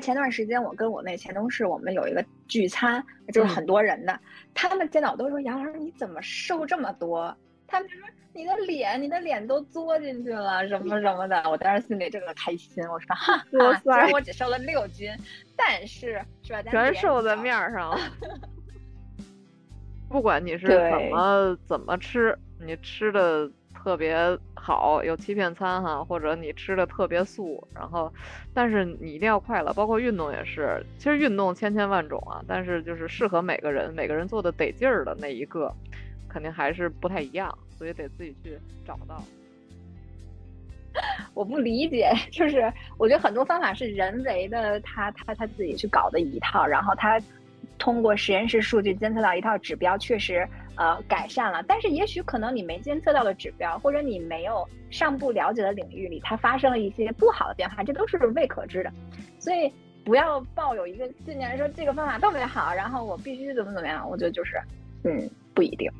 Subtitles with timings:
[0.00, 4.18] 前段时间我跟我那前同事，我们有一个聚餐，就是很多人的，
[4.54, 7.36] 他们见到我都说杨老师你怎么瘦这么多？
[7.66, 11.42] 他们就说你的脸，你的脸都作进去了，什么什么的。
[11.50, 13.44] 我当时心里这个开心，我说哈，
[13.82, 15.10] 虽然我只瘦了六斤，
[15.56, 16.62] 但是是吧？
[16.62, 17.98] 全瘦在面上了。
[20.08, 23.50] 不管你是怎么怎么吃，你吃的。
[23.84, 24.16] 特别
[24.68, 28.12] 好，有欺骗餐哈，或者你吃的特别素，然后，
[28.52, 30.84] 但是你一定要快乐，包括运动也是。
[30.98, 35.72] 其实运动千千万种啊，但是就是适合每个人，每个人做的得劲儿的那一个，
[36.28, 39.24] 肯定还是不太一样，所以得自己去找到。
[41.32, 47.18] 我不理解，就是我觉得很多方法是人为的，他他他自己去搞的一套，然后他
[47.78, 50.46] 通过实验室数据监测到一套指标，确实。
[50.80, 58.92] 呃，改善了，但是也许可能你没监测到的指标，或者你没有尚不了解的领域里，它发生了一些不好的变化，这都是未可知的。
[59.40, 59.72] 所以
[60.04, 64.08] 不要抱有一个信念，说这个方法特别好，然后我必须怎么怎么样。
[64.08, 64.56] 我觉得就是，
[65.02, 65.90] 嗯，不一定。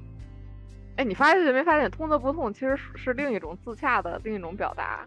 [0.95, 5.05] 哎，你发现没发现，通则不痛其实是另一种自洽的另一种表达？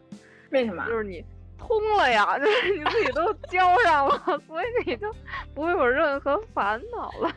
[0.49, 0.85] 为什么？
[0.85, 1.23] 就是你
[1.67, 5.13] 通了呀， 就是你自己都交上了， 所以你就
[5.53, 7.31] 不会有任何烦恼了。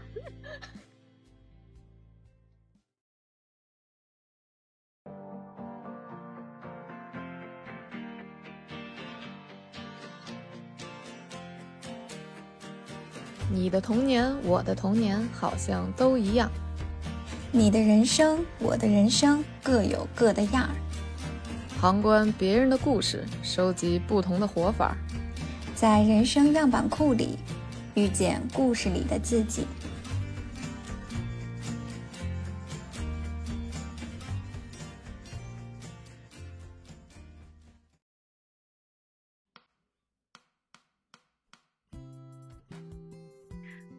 [13.52, 16.50] 你的童年，我的童年，好像都一样。
[17.52, 20.83] 你的人生，我的人生，各有各的样儿。
[21.84, 24.96] 旁观别人的故事，收集不同的活法，
[25.74, 27.38] 在人生样板库里
[27.94, 29.66] 遇见故事里的自己。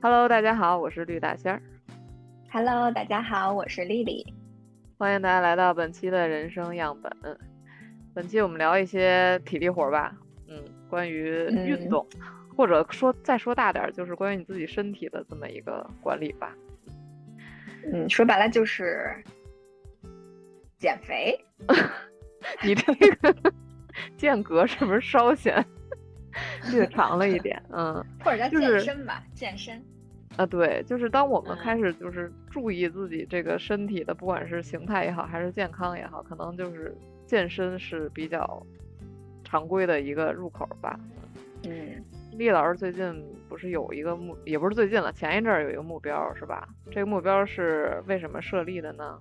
[0.02, 1.62] Hello，大家好，我是绿大仙儿。
[2.52, 4.34] Hello，大家好，我是丽丽。
[4.98, 7.55] 欢迎大家来到本期的人生样本。
[8.16, 10.16] 本期我们聊一些体力活吧，
[10.48, 12.08] 嗯，关于运动，
[12.56, 16.56] 或者说再说大点，就是关于你自己身体的这么一个管理吧。
[17.92, 19.14] 嗯，说白了就是
[20.78, 21.38] 减肥。
[22.64, 23.36] 你这个
[24.16, 25.64] 间隔是不是稍显
[26.72, 27.62] 略长了一点？
[27.70, 29.84] 嗯， 或者叫健身吧，健身。
[30.38, 36.96] 啊，对，就是当我们开始就是注意自己这个身体的，不管是形态也好，还是健康也好，可能就是
[37.26, 38.66] 健身是比较
[39.44, 41.00] 常规的一个入口吧。
[41.68, 42.04] 嗯，
[42.34, 46.68] 厉老师最近不是有一个目，也不是最近了，前一阵儿有一个目标是吧？
[46.92, 49.20] 这个目标是为什么设立的呢？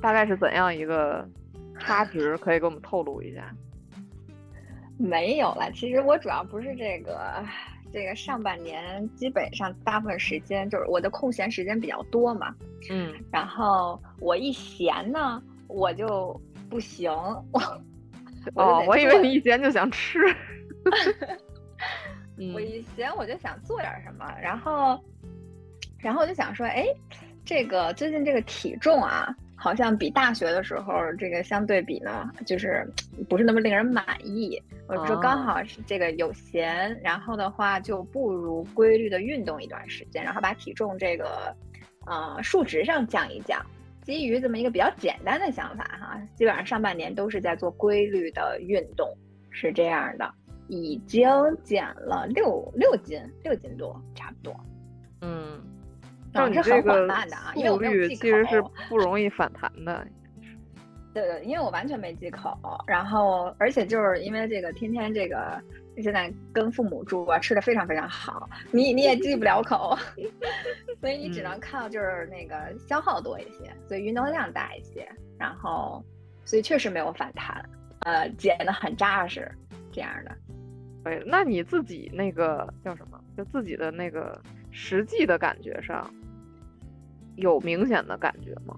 [0.00, 1.28] 大概是怎样一个
[1.78, 2.36] 差值？
[2.38, 3.52] 可以给我们透露一下？
[4.98, 7.44] 没有了，其实我主要不是这个。
[7.90, 12.54] 这个上半年基本上大部分时间就是我的空闲时间比较多嘛，
[12.90, 17.10] 嗯，然后我一闲呢，我就不行，
[17.52, 17.60] 我
[18.54, 20.18] 哦，我以为你一闲就想吃，
[22.54, 24.98] 我一闲我就想做点什么，然后，
[25.98, 26.86] 然后我就想说，哎，
[27.44, 29.34] 这个最近这个体重啊。
[29.60, 32.88] 好像比大学的时候这个相对比呢，就是
[33.28, 34.56] 不是那么令人满意。
[34.86, 41.52] 我说刚好是这个有闲，然后的话就不如规律的运动一段时间，然后把体重这个，
[42.06, 43.60] 呃，数值上降一降。
[44.08, 49.06] 基于这么一个比较简单的想法哈，基本上上半年都是在做规律的运动，
[49.50, 50.32] 是这样的，
[50.68, 51.28] 已经
[51.62, 54.58] 减了六六斤，六斤多，差不多。
[55.20, 55.62] 嗯。
[56.32, 60.06] 但是很缓慢的啊，因为我没有忌口，其实是不容易反弹的。
[61.12, 65.60] 对对，因为我完全没忌口，然后而且就是因为这个天天这个
[66.02, 69.96] 现在跟父母住啊，吃的非常非常好，你你也忌不了口，
[71.00, 75.08] 所以你只能靠就是那个消耗多一些，所以运动量大一些，
[75.38, 76.04] 然后
[76.44, 77.64] 所以确实没有反弹，
[78.00, 79.50] 呃，减的很扎实，
[79.92, 80.34] 这样的。
[81.04, 83.20] 对，那你自己那个叫什么？
[83.36, 84.40] 就自己的那个
[84.70, 86.08] 实际的感觉上。
[87.36, 88.74] 有明显的感觉吗？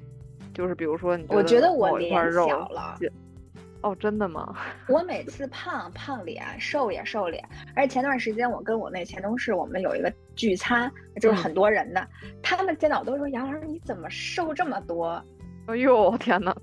[0.53, 2.95] 就是比如说，你我觉得我脸小了。
[3.82, 4.56] 哦，真的吗？
[4.88, 7.43] 我每次胖胖脸，瘦也瘦脸。
[7.75, 10.91] 而且前段时间我跟我那前同事，我们有一个聚餐，
[11.21, 12.06] 就是很多人的，
[12.43, 15.23] 他们见到我都说：“杨老师，你怎么瘦这么多？”
[15.67, 16.55] 哎呦，天哪！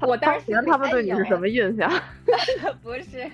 [0.00, 1.88] 我当时他们对你是什么印象？
[2.82, 3.30] 不是，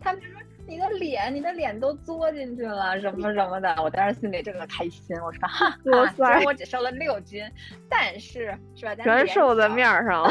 [0.00, 0.38] 他们就说。
[0.70, 5.74] 你的脸，你的脸都作进去了，什么什么的，我当时心里这个开心，我说哈，
[6.14, 7.42] 虽然我只瘦了六斤，
[7.88, 8.94] 但是是吧？
[8.96, 10.30] 全瘦在面上了。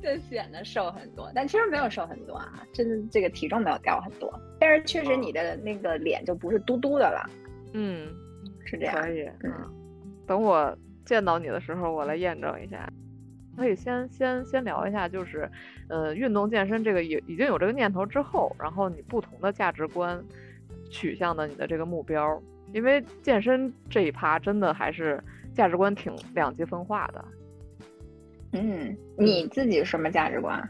[0.16, 7.28] 就显得瘦很多，但其实没有瘦很多啊，真的这个体重没有掉很多，但是确实你的那个脸就不是嘟嘟的了，
[7.74, 8.08] 嗯，
[8.64, 9.00] 是这样。
[9.00, 9.52] 可以，嗯，
[10.26, 12.88] 等我见到你的时候，我来验证一下。
[13.56, 15.50] 可以先先先聊一下，就是，
[15.88, 20.18] 呃，运动健身这个已已经有这个念头之后，然后你不同的价值观
[20.88, 22.40] 取向的你的这个目标，
[22.72, 27.22] 因为健身这一趴真的还是价值观挺两极分化的。
[28.52, 30.68] 嗯，你自己什么价值观？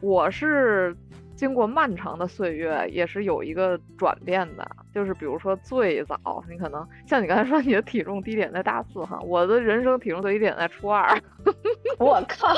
[0.00, 0.96] 我是
[1.34, 4.68] 经过漫长的岁月，也是有一个转变的。
[4.92, 11.06] 就是比如说最早，你可能像你刚才说你的体重低点在大四哈，我的人生体重最低点在初二。
[11.98, 12.48] 我靠，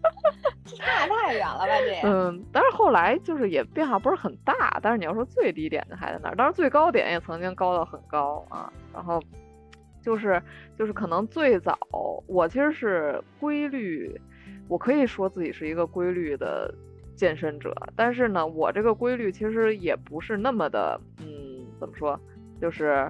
[0.64, 2.08] 差太远了吧这？
[2.08, 8.70] 嗯，但是后来就是也变化不是很大，但是你要说最低点的还在那儿，当然最高点也曾经高到很高啊。
[8.92, 9.22] 然后
[10.08, 10.42] 就是
[10.78, 11.78] 就是可能最早
[12.26, 14.18] 我其实是规律，
[14.68, 16.74] 我可以说自己是一个规律的
[17.14, 21.36] 健身者，但是呢，我这个规律其实也不是那么的，嗯。
[21.78, 22.18] 怎么说？
[22.60, 23.08] 就是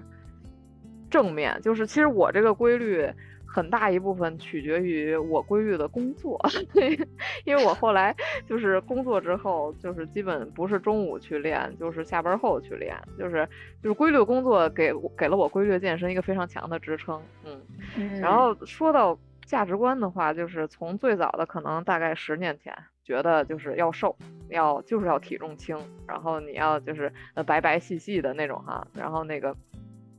[1.09, 3.09] 正面，就是其实我这个规律
[3.49, 6.39] 很大一部分取决于我规律的工作，
[7.45, 8.15] 因为我后来
[8.47, 13.49] 就是工作之后，就是基本不是中午去练，就是下班后去练，就是
[13.83, 22.77] 就是规律工作给给了我规律健身一个非常强的支撑，嗯，然后说到价值观的话，就是从最早的可能大概十年前。
[23.05, 24.15] 觉得就是要瘦，
[24.51, 29.57] 要就是要体重轻，然后你要就是呃白白细细的那种哈，然后那个，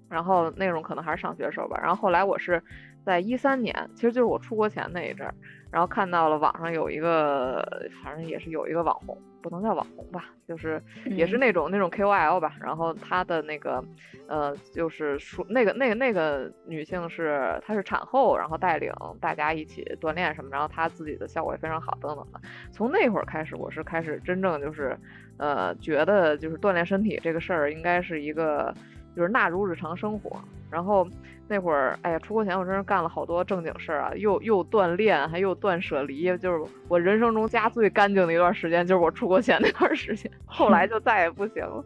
[0.10, 2.64] 然后那种可能还是上学时候吧，然后后来我是
[3.06, 5.34] 在一三年，其实就是我出国前那一阵儿。
[5.72, 7.64] 然后看到了网上有一个，
[8.04, 10.82] 反正也是有一个网红，不能叫网红吧，就是
[11.12, 12.56] 也是那种那种 KOL 吧。
[12.60, 13.84] 然后她的那个，
[14.28, 18.92] 呃，就是说那个那个那个女性是她是产后，然后带领
[19.22, 22.42] 大家一起锻炼什么，然后她自己的效果也非常好等等的。
[22.72, 24.98] 从那会儿开始，我是开始真正就是，
[25.38, 28.74] 呃，觉得就是锻炼身体这个事儿应该是一个
[29.16, 30.40] 就是纳入日常生活，
[30.70, 31.08] 然后。
[31.52, 40.32] 那会儿，哎呀，出国前我真是干了好多正经事儿啊，又又锻炼，还又断舍离，就是我人生中家最干净的一段时间，就是我出国前那段时间。
[40.46, 41.84] 后来就再也不行了，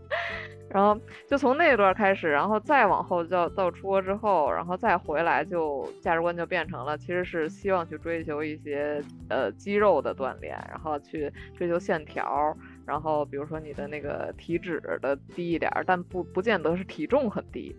[0.69, 0.99] 然后
[1.29, 12.53] 就从那段开始，然后再往后到到出国之后，然后再回来，就价值观就变成了，其实是希望去追求一些呃肌肉的锻炼，然后去追求线条，
[12.85, 17.75] 然后比如说你的那个体脂的低一点，但不不见得是体重很低。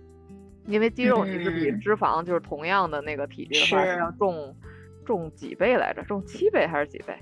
[0.67, 4.56] 因为肌肉你是比脂肪就是同样的那个体积的话是要重
[5.05, 6.03] 重几倍来着？
[6.05, 7.15] 重七倍还是几倍？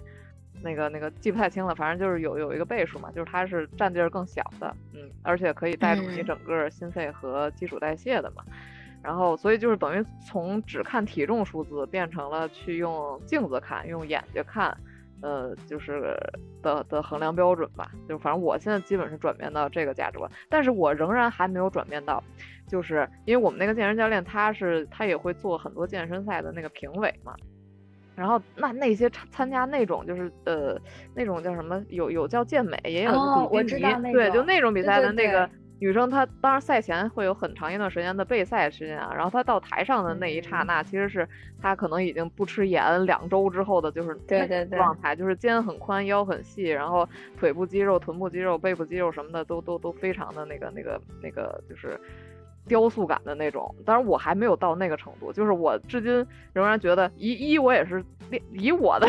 [0.62, 8.44] 那个那个记不太清了，反正就是有有一个倍数嘛，就是它是占地儿更小的，嗯，而且可以带动你整个心肺和基础代谢的嘛。
[9.02, 14.78] 然后所以就是等于从只看体重数字变成了去用镜子看，用眼睛看，
[15.22, 16.14] 呃，就是
[16.62, 17.90] 的的衡量标准吧。
[18.08, 22.22] 就反正我现在基本是转变到这个价值观，但是我仍然还没有转变到。
[22.68, 27.34] 就是因为我们那个健身教练，他是他也会做很多健身赛的那个评委嘛，
[28.16, 30.80] 然后那那些参参加那种就是呃
[31.14, 33.12] 那种叫什么有有叫健美，也有
[33.50, 35.48] 比基尼，对，就那种比赛的那个
[35.82, 41.28] 女生，她当然赛前会有很长一段时间的备赛时间啊，然后她到台上的那一刹那，其实是
[41.60, 51.98] 她可能已经不吃盐两周之后的就是对对对状态，就是肩很宽，腰很细，然后腿部肌肉、臀部肌肉、背部肌肉什么的都都都非常的那个那个那个就是。
[52.66, 59.06] 雕塑感的那种，当然我还没有到那个程度，就是我至今仍然觉得一一我也是练以我的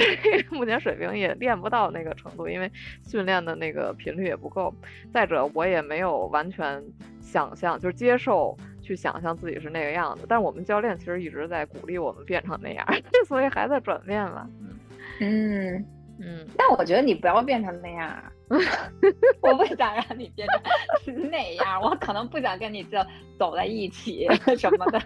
[0.49, 2.71] 目前水平也练不到那个程度，因为
[3.05, 4.73] 训练的那个频率也不够。
[5.13, 6.83] 再者，我也没有完全
[7.21, 10.25] 想象，就是接受去想象自己是那个样子。
[10.27, 12.85] 但是我们教练其实一直在鼓励我们变成那样，
[13.27, 14.49] 所以还在转变嘛。
[15.19, 15.85] 嗯。
[16.19, 18.23] 嗯，但我觉得你不要变成那样，
[19.41, 20.47] 我不想让你变
[21.03, 22.97] 成那样，我可能不想跟你就
[23.37, 24.27] 走在一起
[24.57, 25.01] 什么的。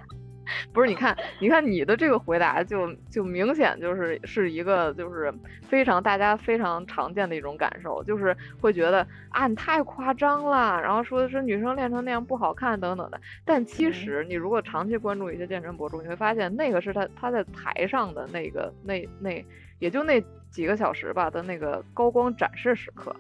[0.71, 5.33] 不是，你看，你看你的这个回答就就明显就是是一个就是
[5.67, 13.19] 非常大家非常常见的一种感受，就是会觉得啊你太夸张了，然后说说女生练成那样不好看等等的。
[13.43, 19.45] 但其实你如果长期关注一些健身博主，你会发现那个是他他在台上的那个那那
[19.79, 20.21] 也就那。
[20.51, 23.15] 几个小时吧的那个高光展示时刻，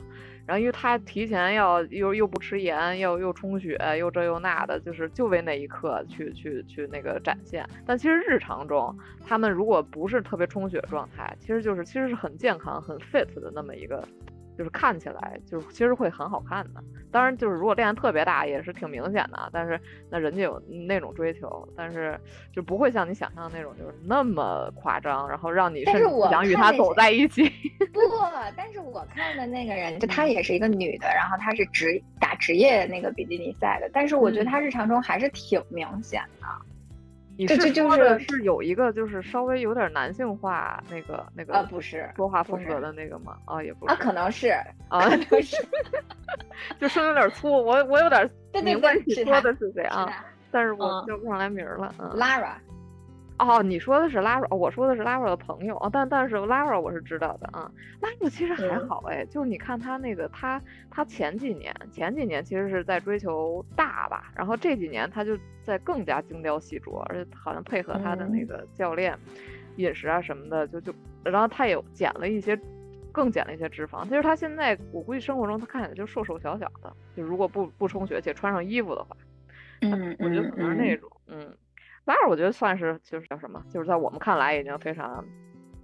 [0.45, 7.67] 然后因为他提前要又又不吃盐，又又充血，又这又那的，就是就为那一刻去去去那个展现。
[7.85, 14.07] 但其实日常中，他们如果不是特别充血状态，其实就是其实是很健康、很 fit 的那么一个
[14.57, 16.83] 就是看起来就是其实会很好看的。
[17.11, 19.49] 当然，就是如果练得特别大，也是挺明显的。
[19.53, 22.19] 但是那人家有那种追求，但是
[22.51, 27.43] 就不会像你想象的那种，就是那么夸张，然后让你甚至想与他走在一起。
[27.93, 27.99] 不，
[28.55, 36.47] 但是我看的那个人，就她也是一个女的，然后她是职打职业那个比基尼赛的，但是我觉得她日常中还是挺明显的。
[37.37, 43.37] 你是说的是有一个就是稍微有点男性化那个那个啊不是说话风格的那个吗？
[43.45, 44.49] 啊也不是啊可能是
[44.89, 45.55] 啊 就是，
[46.79, 48.29] 就声有点粗，我我有点
[48.63, 51.93] 明白你说的是谁啊，但是我叫不上来名了。
[51.99, 52.53] 嗯，Lara。
[53.39, 57.71] 哦，你说的是 Lara，我说的是 Lara 的朋友啊，但但是 Lara 我是知道的啊。
[58.01, 69.15] Lara 其实还好哎，就是你看他那个他他前几年前几年其实是在追求大吧，然后这几年他就在更加精雕细琢，而且好像配合他的那个教练
[69.75, 70.91] 饮食啊什么的，就就
[71.23, 72.59] 然后他也减了一些
[73.11, 74.03] 更减了一些脂肪。
[74.05, 79.15] 其实他现在我估计生活中他看起来就瘦瘦小小的，就如果不不充血且穿上衣服的话，
[79.81, 81.39] 嗯，我觉得可能是那种嗯。
[81.39, 81.53] 拉
[82.13, 85.23] 尔，我觉得算是就是叫什么，就是在我们看来已经非常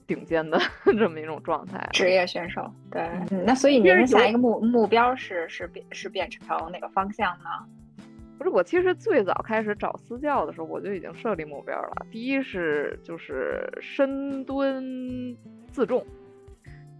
[0.07, 1.87] 顶尖的 这么一种状态。
[1.91, 3.01] 职业选手，对，
[3.31, 7.49] 嗯，那所以您下一个目目标是是变是变成哪个方向呢？
[8.37, 12.05] 不是，我其实最早开始找私教的时候，我就已经设立目标了。
[12.11, 15.37] 第一是就是深蹲
[15.71, 16.05] 自重。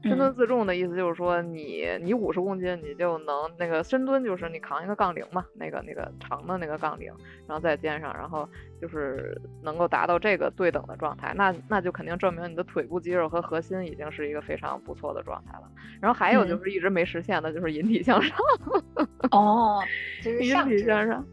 [0.04, 7.12] 深蹲自重的意思就是说，你你五十公斤，你就能那个深蹲，就是你扛一个杠铃嘛，那个那个长的那个杠铃，
[7.48, 8.48] 然后在肩上，然后
[8.82, 15.64] 就是能够达到这个对等的状态，那那就肯定证明你的腿部肌肉和核心已经是一个非常不错的状态了。
[16.02, 18.38] 然后还有就是一直没实现的，就是引体向上。
[19.32, 19.82] 哦，
[20.26, 21.26] 引体向上。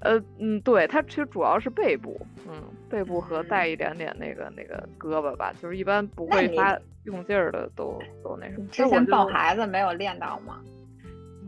[0.00, 8.66] 呃嗯，对，它其实主要是背部，嗯，背部和带一点点那个那个胳膊吧，就是一般不会发用劲儿的都都那什么。
[8.70, 10.60] 之前抱孩子没有练到吗？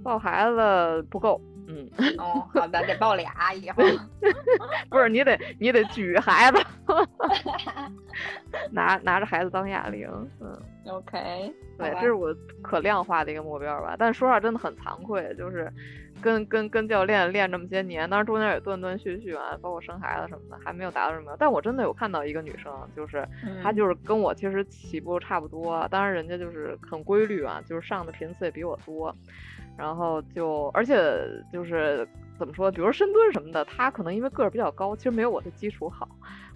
[0.02, 1.88] 抱孩子不够，嗯。
[2.18, 3.82] 哦，好的，得抱俩以后。
[4.90, 6.58] 不是你得你得举孩子，
[8.70, 10.08] 拿拿着孩子当哑铃，
[10.40, 10.58] 嗯。
[10.86, 13.94] OK，对，这是我可量化的一个目标吧。
[13.98, 15.70] 但说实话，真的很惭愧，就是。
[16.20, 21.36] 跟跟跟教练练这么些年，当然中间也断断续续啊，包括生孩子什么的，还没有达到什么。
[21.38, 23.26] 但我真的有看到一个女生，就是
[23.62, 29.14] 她就是跟我其实起步差不多，当然人家就是很规律啊，就是上的频次也比我多。
[29.76, 30.96] 然后就而且
[31.52, 32.06] 就是
[32.36, 36.08] 怎么说，比如深蹲什么的，她可能因为个儿比较高，其实没有我的基础好。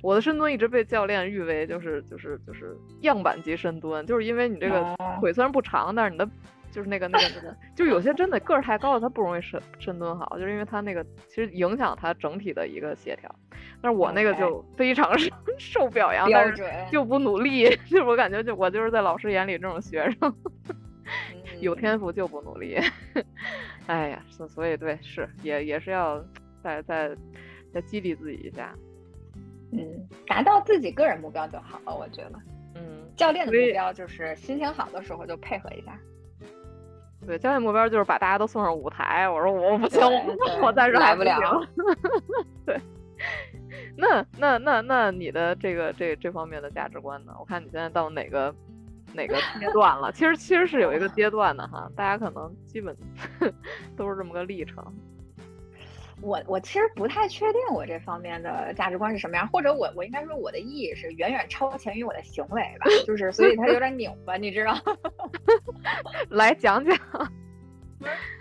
[0.03, 6.29] 我的深蹲一直被教练誉为就是就是就是样板级深蹲，就是因为你这个腿虽然不长，但是你的。
[6.73, 13.33] 就是那个那个那个，就有些真的个儿太高了，他不容易深深蹲好，就是因为他那个其实影响他整体的一个协调。
[13.81, 15.13] 但是我那个就非常
[15.59, 20.35] 受表扬，但是就不努力， 就我感觉就我就是在老师眼里这种学生，
[21.61, 22.79] 有天赋就不努力。
[23.87, 26.25] 哎呀，所所以对是也也是要
[26.63, 27.15] 再再
[27.73, 28.75] 再激励自己一下。
[29.73, 29.81] 嗯，
[30.27, 32.33] 达到自己个人目标就好了，我觉得。
[32.77, 35.99] 嗯，教练的目标就是心情好的时候就配合一下。
[37.27, 39.29] 对，教练目标就是把大家都送上舞台。
[39.29, 40.01] 我说我不行，
[40.61, 41.39] 我暂时还不了。
[42.67, 42.81] 对，
[43.97, 47.33] 那那那那你的这个这这方面的价值观呢？
[47.39, 48.55] 我看你现在到哪个
[49.13, 50.11] 哪个阶段了？
[50.13, 52.97] 其实其实是有一个阶段的哈，大家可能基本
[53.97, 54.85] 都是这么个历程。
[56.23, 64.75] 我我其实不太确定我这方面的价值观是什么样，或者我我应该说我的意识远远超前于我的行为吧，就是所以它有点拧巴，你知道？
[66.31, 66.97] 来讲讲。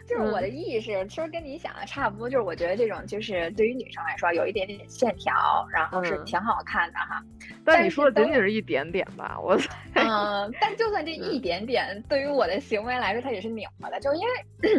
[0.07, 2.29] 就是我的意识，其实跟你想的差不多。
[2.29, 5.33] 就是我觉得这种，就是对于女生来说，有一点点线条，
[5.71, 7.23] 然后是挺好看的哈。
[7.63, 9.39] 但你说的仅仅是一点点吧？
[9.41, 9.57] 我
[9.93, 13.99] 嗯，但就算这一点点，对于我的行为来说，它也是拧巴的。
[14.01, 14.23] 就是因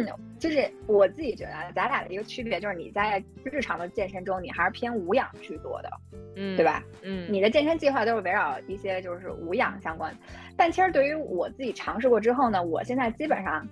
[0.05, 5.89] 为，就是我自己觉得，咱俩的一个区别就是，你在日常的健身中，你还是偏无氧居多的，
[6.35, 6.83] 嗯，对吧？
[7.01, 10.15] 嗯，你的健身计划都是围绕一些就是无氧相关。
[10.55, 13.67] 但其实对于我自己尝试过之后呢，我现在基本上。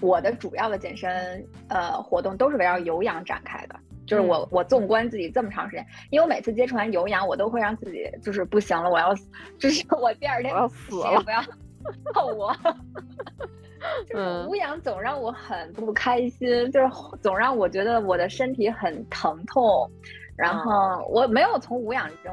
[0.00, 3.74] 我的主要的健身呃活动都是围绕有氧展开的，
[4.06, 9.14] 就是我我纵观自己这么长时间，因为我每次接触完有氧，我都会让自己就是不行了，我要
[9.58, 11.42] 就是 我第二天我要死了，不要
[12.12, 12.54] 碰我，
[14.08, 16.88] 就是无氧总让我很不开心，就是
[17.20, 19.90] 总让我觉得我的身体很疼痛，
[20.36, 22.32] 然后我没有从无氧中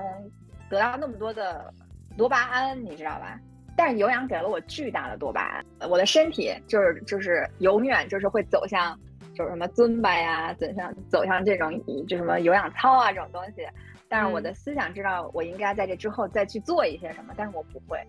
[0.69, 1.73] 得到那么多的
[2.17, 3.39] 多巴胺，你知道吧？
[3.75, 8.97] 但是有氧给了我巨大的多巴胺，我的身体就是就是永远就是会走向
[9.33, 11.71] 就是什么尊巴呀，走向走向这种
[12.07, 13.67] 就什么有氧操啊这种东西。
[14.07, 17.99] 但是我的思想知道我应该在这之后再去做一些什么，但是我不会。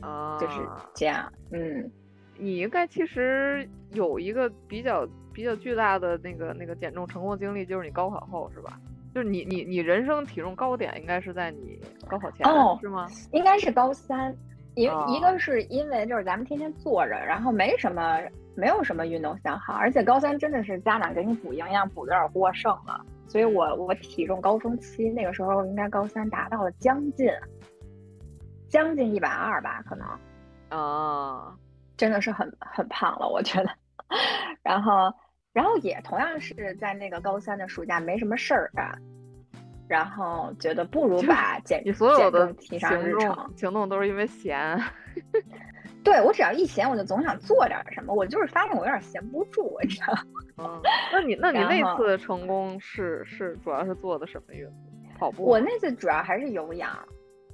[0.00, 0.60] 啊，就是
[0.94, 1.30] 这样。
[1.52, 1.90] 嗯，
[2.38, 8.80] 你应该其实有一个比较比较巨大的那个那个减重成功经历，就是你高考后是吧？
[9.14, 13.06] 就是你你你人生体重高点应该是在你高考前、哦是吗？
[13.30, 14.36] 应该是高三，
[14.74, 18.20] 一、哦一个是因为就是咱们天天坐着，然后没什么
[18.56, 27.30] 没有什么运动消耗，而且高三真的是家长给你补营养补的有点过剩了，所以我我体重高峰期那个时候应该高三达到了将近
[28.68, 30.08] 将近一百二吧，可能
[30.76, 31.54] 啊，
[31.96, 33.70] 真的是很很胖了，我觉得。
[34.62, 35.12] 然后
[35.54, 38.94] 然后也同样是在那个高三的暑假没什么事儿干。
[39.86, 44.78] 然后觉得不如把减你所有的提上行日程，动行动都是因为闲。
[46.02, 48.12] 对我只要一闲，我就总想做点什么。
[48.12, 50.22] 我就是发现我有点闲不住，你知道吗？
[50.58, 50.80] 嗯，
[51.12, 54.74] 那你那你那次成功是是主要是做的什么运动？
[55.18, 55.48] 跑步吗？
[55.50, 56.90] 我那次主要还是有氧，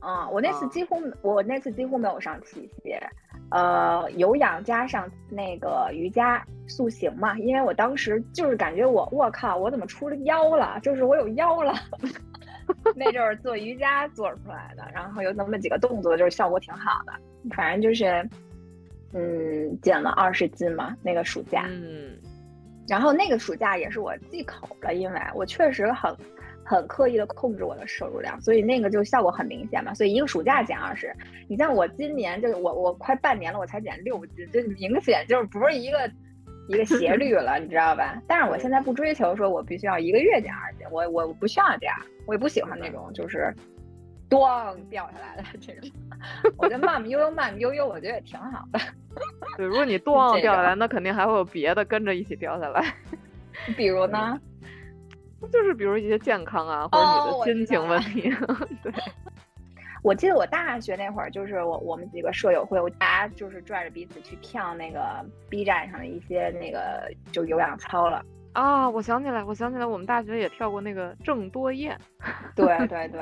[0.01, 2.99] 嗯，我那次啊几乎、我那次几乎没有上器械，
[3.51, 10.79] 呃，有氧加上那个瑜伽塑形嘛，因为我当时就是感觉我我靠，我怎么出了腰了？
[10.83, 11.75] 就是我有腰了。
[12.95, 17.13] 那阵儿做瑜伽做出来的，然后有那么几个动作，就是效果挺好的。
[17.51, 18.29] 反正就是，
[19.13, 21.65] 嗯，减了二十斤嘛，那个暑假。
[21.69, 22.17] 嗯，
[22.87, 26.17] 然后那个暑假也是我忌口了，因为我确实很
[26.71, 29.93] 很刻意的控制我的摄入量，所以那个就效果很明显嘛。
[29.93, 31.13] 所以一个暑假减二十，
[31.49, 36.11] 你像我今年就我我快半年了，我才减六斤，就明显就是不是一个
[36.69, 38.23] 一个斜率了，你知道吧？
[38.29, 41.97] 但是我现在不追求说我必须要一个月减二十斤，我我不需要这样，
[42.27, 43.53] 我也不喜欢那种就是。
[44.31, 45.91] 咣掉下来的这种，
[46.57, 48.79] 我觉得慢慢悠悠慢慢悠悠，我觉得也挺好的。
[49.59, 52.95] 对，如果你 咣这掉下来，那肯定还会有别的跟着一起掉下来。
[53.77, 54.41] 比如呢？
[55.49, 58.23] 就是比如一些健康啊，或者哦你的心情问题。
[58.83, 58.93] 对，
[60.03, 68.25] 我记得我大学那会儿，就是我我们几个舍友会，大家就是拽着彼此去跳那个 B 站上的一些那个就有氧操了。
[68.53, 71.97] 啊，我想起来，我想起来，我们大学也跳过那个郑多燕。
[72.57, 73.21] 对对对，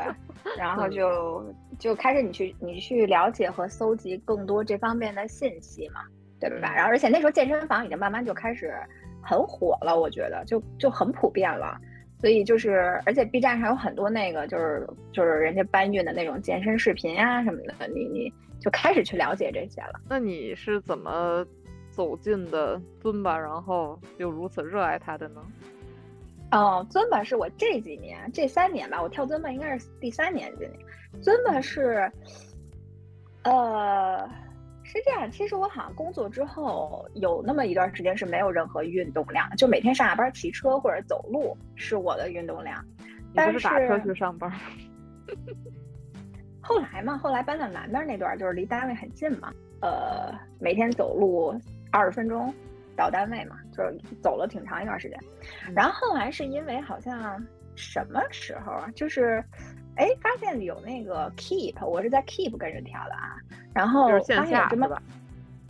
[0.57, 6.01] 然后嗯就就开始你去你去了解和搜集更多这方面的信息嘛，
[6.41, 6.73] 对吧？
[6.73, 8.73] 嗯然后而且那时候健身房已经慢慢就开始
[9.23, 11.79] 很火了，我觉得就就很普遍了。
[12.21, 20.01] 所以就是，而且 B 站上有很多那个就是就是人家搬运的那种健身视频呀、什么的，你你就开始去了解这些了。
[20.09, 21.47] 那你是怎么
[21.91, 25.41] 走进的尊巴，然后又如此热爱它的呢？
[26.51, 30.81] 哦，尊巴是我这几年这三年吧，我跳尊巴应该是第三年今年。
[31.21, 32.11] 尊巴是，
[33.45, 34.29] 呃，
[34.89, 42.83] 是这样，其实我好像工作之后有那么一段时间是没有任何运动量，就每天上下班骑车或者走路是我的运动量。
[43.35, 44.59] 但不是打车去上班吗？
[46.63, 51.55] 后来嘛，后来搬到南边那段儿就是离单位很近嘛，呃，每天走路
[51.93, 52.53] 二十分钟
[52.97, 55.19] 到单位嘛，就是走了挺长一段时间。
[55.67, 57.43] 嗯然后后来是因为好像
[57.77, 59.45] 什么时候啊，就是
[59.99, 63.37] 哎发现有那个 Keep，我是在 Keep 跟着跳的啊，
[63.75, 64.89] 然后发现有这么？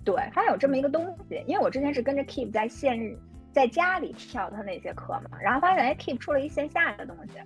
[0.04, 3.16] 对，发现有这么一个东西，因为我之前是跟着 Keep 在线
[3.52, 7.38] 在家里跳他那些课嘛，然后发现哎 Keep 出了一线下的东西，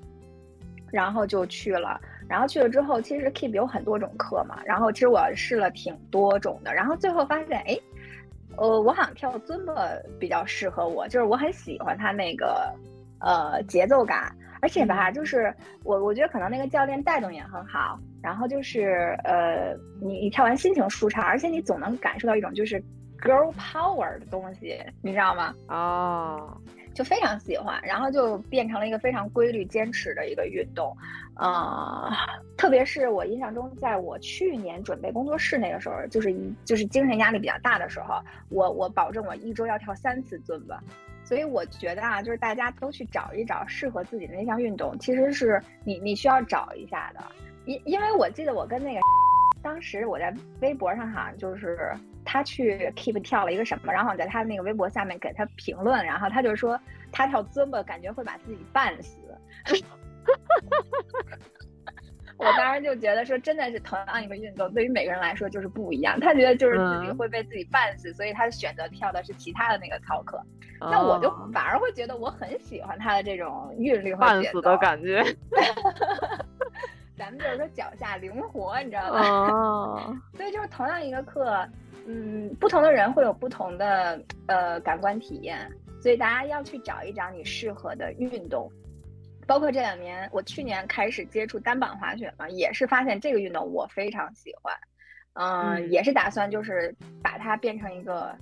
[0.90, 7.78] 然后就去了，然后去了之后，其实 Keep 有很多种课嘛，然后其实我试了挺多种的，然后最后发现哎，
[8.56, 9.74] 呃，我好像跳尊巴
[10.18, 12.74] 比较适合我，就是我很喜欢他那个
[13.20, 22.80] 呃节奏感，而且吧，就是我我觉得可能那个教练带动也很好，然后就是呃，你你跳完心情舒畅，而且你总能感受到一种就是
[23.20, 25.52] girl power 的东西，你知道吗？
[25.66, 26.56] 哦，
[26.94, 30.96] 就非常喜欢，然后就变成了一个非常规律、坚持的一个运动，
[31.34, 32.08] 呃，
[32.56, 40.80] 特别是我印象中，在我去年准备工作室那个时候，就是一就是精神压力比较大的时候，我我保证我一周要跳三次尊巴，
[41.32, 47.24] 所以我觉得啊，就是大家都去找一找适合自己的那项运动，其实是你你需要找一下的，
[47.64, 49.00] 因因为我记得我跟那个
[49.62, 51.90] 当时我在微博上哈，就是
[52.22, 56.78] 他去 keep 跳了一个什么，然后我在他那个微博下面给他评论，然后他就说
[57.10, 59.16] 他跳 zumba 感觉会把自己绊死。
[59.64, 60.34] 哈哈
[60.70, 61.38] 哈哈哈
[62.38, 66.18] 我当时就觉得说，真的是同样一个运动，对于每个人来说就是不一样。
[66.18, 70.40] 他觉得就是自己嗯会被自己绊死，所以他选择跳的是其他的那个操课。
[70.80, 75.22] 那我就哦反而会觉得我很喜欢他的这种韵律和节奏半死的感觉。
[77.16, 79.20] 咱们就是说脚下灵活，你知道吧？
[79.20, 81.64] 哦， 所以就是同样一个课，
[82.06, 88.68] 嗯，不同的人会有不同的呃感官体验，所以大家要去找一找你适合的运动。
[89.52, 94.74] 包括这两年，我去年开始接触单板滑雪嘛，也是发现这个运动我非常喜欢。
[95.34, 98.34] 嗯，嗯也是打算就是把它变成一个，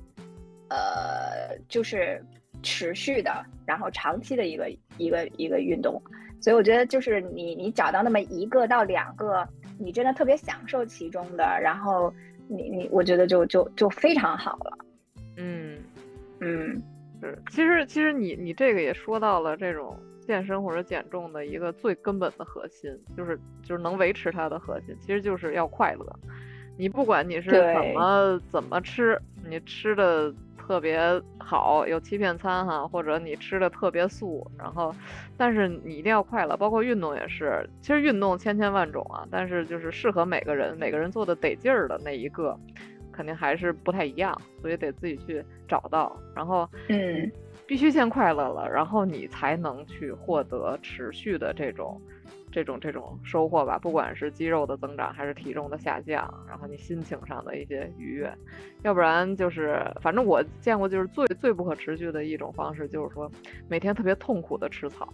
[0.69, 2.25] 呃，就是
[2.63, 6.01] 持续的，然后长期的一个一个一个运动。
[6.41, 9.45] 所以我觉得就是你你找到那么一个到两个，
[9.81, 12.15] 你真的特别享受其中的，然后
[12.47, 14.79] 你你我觉得就就就非常好了。
[15.37, 15.77] 嗯，
[16.39, 16.81] 嗯
[17.21, 19.99] 是，其实其实你你这个也说到了这种
[20.31, 26.07] 健身或者减重的一个最根本的核心，就是就是能维持它的核心，其实就是要快乐。
[26.79, 34.95] 你不管你是怎么怎么吃，你吃的特别好，有欺骗餐哈，或者你吃的特别素，然后，
[35.37, 37.69] 但是你一定要快乐，包括运动也是。
[37.81, 42.57] 其实运动千千万种啊，但是就是适合每个人，每个人做的得劲儿的那一个，
[43.11, 46.69] 肯定还是不太一样，所以得自己去找到，然后。
[46.89, 47.29] 嗯
[47.71, 52.03] 必须先快乐了，然后你才能去获得持续的这种、
[52.51, 53.79] 这种、这种收获吧。
[53.79, 58.37] 不管是肌肉的增长，还是体重的下降，然后你心情上的一些愉悦，
[58.83, 63.31] 要不然就是，反正我见过就是最最不可持续的一种方式，就是说
[63.69, 65.09] 每天特别痛苦的吃草。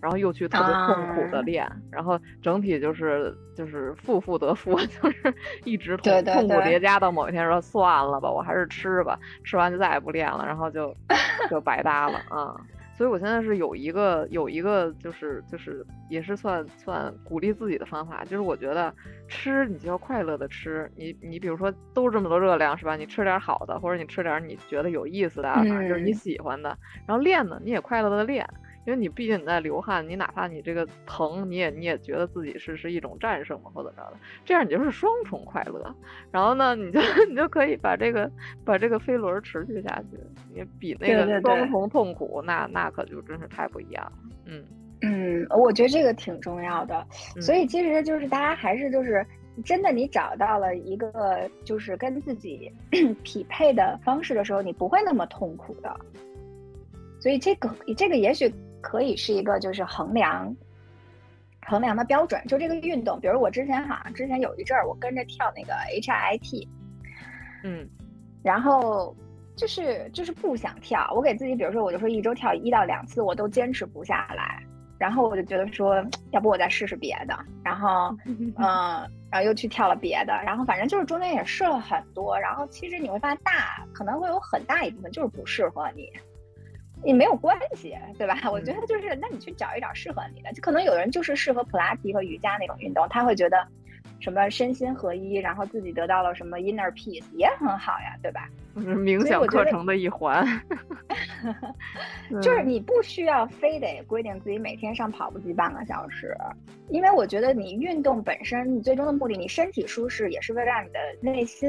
[0.00, 5.34] 然后又去特别痛苦的啊练，然后整体就是就是负负得负， 就是
[5.64, 10.94] 一直痛苦叠加到某一天说算了吧，我还是吃吧，吃完就再也不练了，然后就
[11.50, 12.54] 就白搭了啊。
[12.96, 18.94] 所以我现在是有一个有一个就是就是也是算算鼓励自己的方法，就是我觉得
[19.26, 22.96] 吃你就要快乐的吃，你你比如说都这么多热量是吧？
[22.96, 28.46] 你吃点好的，或者你吃点你觉得有意思的，反正就是你嗯喜欢的，然后练呢你也快乐的练。
[28.86, 35.94] 因为你毕竟你在流汗，你哪怕你这个疼，你也你也觉得自己是是一种战胜嘛，或者怎么着的，这样你就是双重快乐。
[36.30, 38.30] 然后呢，你就你就可以把这个
[38.64, 40.18] 把这个飞轮儿持续下去，
[40.54, 44.12] 你比那个双重痛苦，那那可就真是太不一样了。
[44.46, 44.64] 嗯，
[45.02, 47.06] 嗯，我觉得这个挺重要的。
[47.40, 49.24] 所嗯以其实就是大家还是就是
[49.62, 52.72] 真的，你找到了一个就是跟自己
[53.22, 55.94] 匹配的方式的时候，你不会那么痛苦的。
[57.20, 60.54] 所以这个这个也许可以是一个就是衡量
[61.66, 62.42] 衡量的标准。
[62.46, 66.68] 就这个运动，比如我之前好像之前有一阵儿我跟着跳那个 HIIT，
[67.64, 67.88] 嗯
[68.42, 69.14] 然后
[69.56, 74.62] 就是就是不想跳，我给自己，比如说我就说一周跳一到两次，我都坚持不下来。
[74.98, 75.96] 然后我就觉得说，
[76.30, 78.54] 要不我再试试别的，然后， 嗯、
[79.30, 86.06] 然后又去跳了别的，然后反正就是中间也试了很多，然后其实你会发现大可能会有很大一部分就是不适合你，
[87.04, 88.36] 也没有关系，对吧？
[88.50, 93.66] 我觉得就是，那你去找一找适合你的，就可能有的人就是适合普拉提和瑜伽那种运动，他会觉得
[94.20, 98.48] 什么身心合一，然后自己得到了什么 inner peace 也很好呀，对吧？
[98.76, 100.46] 是冥想课程的一环。
[102.40, 106.36] 就是嗯你不需要非得规定自己每天上跑步机半个小时，
[106.88, 111.68] 因为我觉得你运动本身，你最终的目的，你身体舒适也是为了让你的内心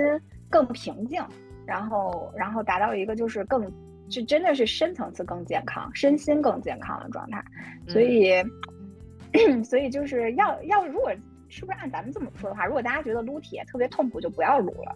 [0.50, 1.24] 更平静，
[1.66, 3.66] 然后然后达到一个就是更
[4.12, 7.44] 就真的是深层次更健康、身心更健康的状态。
[7.88, 11.12] 所嗯以， 所以就是要要如果
[11.50, 14.96] 是不是按咱们这么说的话，如果大家觉得撸铁特别痛苦，就不要撸了。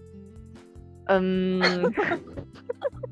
[1.07, 1.59] 嗯，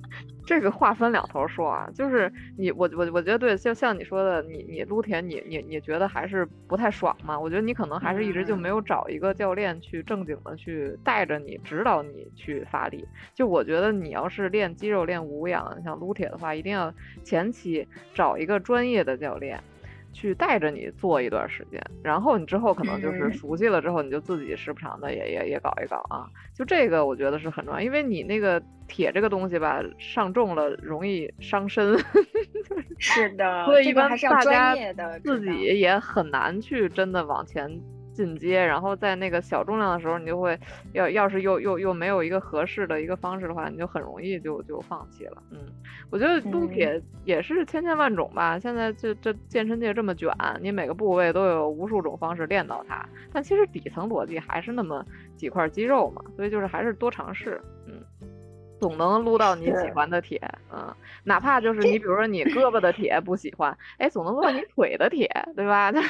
[0.45, 7.39] 这个话分两头说啊，就是你我我我觉得对，就像你说的，你你撸铁你你你觉得还是不太爽嘛？
[7.39, 13.07] 我觉得你可能还是一直就嗯没有找一个教练去正经的去带着你指导你去发力。
[13.33, 19.61] 就我觉得你要是练肌肉练无氧，像撸铁的话，一定要前期找一个专业的教练。
[20.13, 26.29] 去带着你做一段时间，然后你之后可能就是嗯熟悉了之后，你就自己时不常的也也也搞一搞啊。
[26.53, 31.97] 就这个我觉得是很重要，因为你那个铁这个东西吧，上重了容易伤身，
[32.99, 34.75] 是的所以一般大家
[35.23, 37.81] 自己也很难去真的往前
[38.13, 40.57] 进阶，然后在那个小重量的时候，你就会
[40.93, 45.43] 要要是又又又没有一个合适的一个方式的话，你就很容易就就放弃了。
[45.51, 45.59] 嗯，
[46.09, 58.01] 我觉得撸嗯铁也是千千万种吧，现在这这健身界这么卷，你每个部位都有无数种方式练到它，但其实底层逻辑还是那么几块肌肉嘛，所以就是还是多尝试，嗯。
[58.83, 60.39] 总能撸到你喜欢的铁，
[60.71, 60.93] 嗯，
[61.23, 65.91] 哪怕就是你，比如说你胳膊的铁不喜欢，哎，总能撸到你 腿的铁，对吧？
[65.93, 66.09] 就是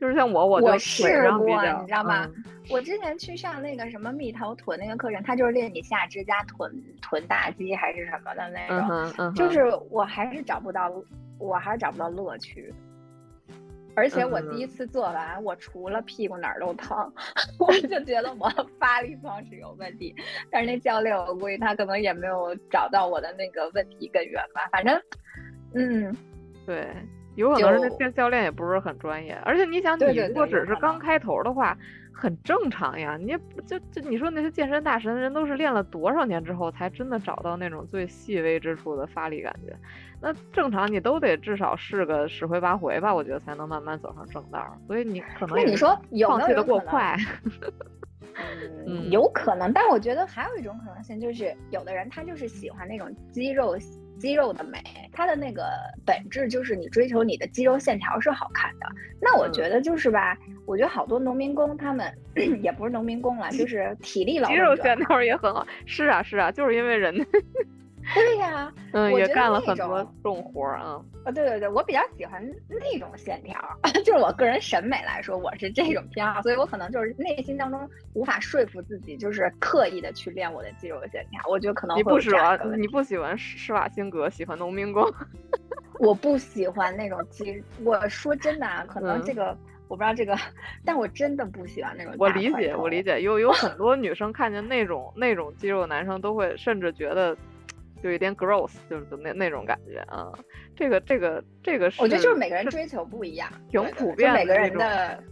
[0.00, 2.24] 就是像我，我就我腿试过，上比较，你知道吗？
[2.24, 10.90] 嗯我之前去上那个什么蜜桃臀那个课程，他就是练你下肢加臀臀大肌还是什么的那嗯种，就是我还是找不到，
[11.38, 12.72] 我还是找不到乐趣。
[13.94, 16.96] 而且我第一嗯次做完，我除了屁股哪儿都疼，
[17.58, 20.14] 我就觉得我发力方式有问题。
[20.50, 24.68] 但是那教练，我估计他可能也没有找到我的那个问题根源吧。
[24.72, 25.00] 反正，
[25.74, 26.16] 嗯，
[26.66, 26.88] 对，
[27.34, 31.76] 有可能是那就教教练也不是很专业，而且你想，你如果只是刚开头的话，
[32.22, 33.16] 很正常呀。
[33.16, 39.76] 你也不就就你说那些健身大神，人都是练了多少年之后才真的找到那种最细微之处的发力感觉。
[40.20, 44.64] 那正常你都得至少试个十回八回吧，我觉得才能慢慢走上正道。
[44.86, 47.16] 所以你可能那你说有放弃的过快。
[48.86, 53.76] 嗯，有可能，但我觉得还有一种可能性，就是有的人他就是喜欢那种肌肉
[54.22, 54.78] 肌肉的美，
[55.12, 55.64] 它的那个
[56.06, 58.86] 本质就是你追求你的肌肉线条是好看的。
[59.20, 62.08] 那我觉得就是吧，我觉得好多农民工他们
[62.62, 65.66] 也不是农民工了， 就是体力劳动肌，肉线条也很好。
[65.86, 67.24] 是啊，是啊，就是因为人家
[68.14, 71.00] 对呀、嗯也干了很多重活儿啊。
[71.24, 73.56] 啊，对对对，我比较喜欢那种线条，
[74.04, 81.40] 就是我个人审美来说，我是这种偏好，所以我可能就是内心当中无法说服自己，就是刻意的去练我的肌肉线条。
[81.48, 85.04] 我觉得可能你会有这样不喜欢你不喜欢施施瓦辛格，喜欢农民工。
[86.00, 90.36] 我不喜欢那种肌，我说真的啊，可能嗯这个、我不知道这个，
[90.84, 92.12] 但我真的不喜欢那种。
[92.18, 93.00] 我理解，我理。
[93.04, 97.36] 解，有有很多女生看见那种那种肌肉男生，都会甚至觉得
[98.02, 100.32] 有一点 gross，就是那那种感觉啊。
[100.76, 105.22] 这个这个这个是，我觉得就是每个人追求不一样，挺普遍的每个人的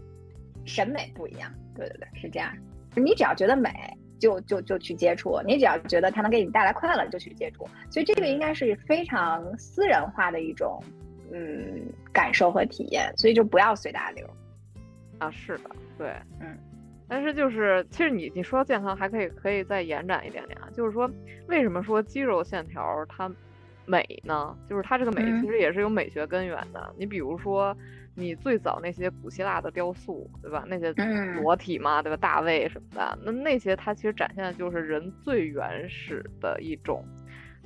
[0.64, 1.52] 审美不一样。
[1.74, 2.52] 对对对，是这样。
[2.94, 3.70] 你只要觉得美，
[4.18, 7.68] 就就就去接触；你只要觉得它能给你带来快乐，就去接触。
[7.90, 10.82] 所以这个应该是非常私人化的一种
[11.32, 14.28] 嗯感受和体验，所以就不要随大流。
[15.18, 16.56] 啊，是的，对，嗯。
[17.10, 21.10] 但是就是，其实你你说到健康，还可以可以再延展一点点啊，就是说，
[21.48, 23.30] 为什么说肌肉线条它
[23.84, 24.56] 美呢？
[24.68, 26.94] 就是它这个美嗯其实也是有美学根源的。
[26.96, 27.76] 你比如说，
[28.14, 30.64] 你最早那些古希腊的雕塑，对吧？
[30.68, 32.16] 那些嗯裸体嘛，对吧？
[32.16, 37.04] 大卫什么的，那那些它其实展现的就是人最原始的一种。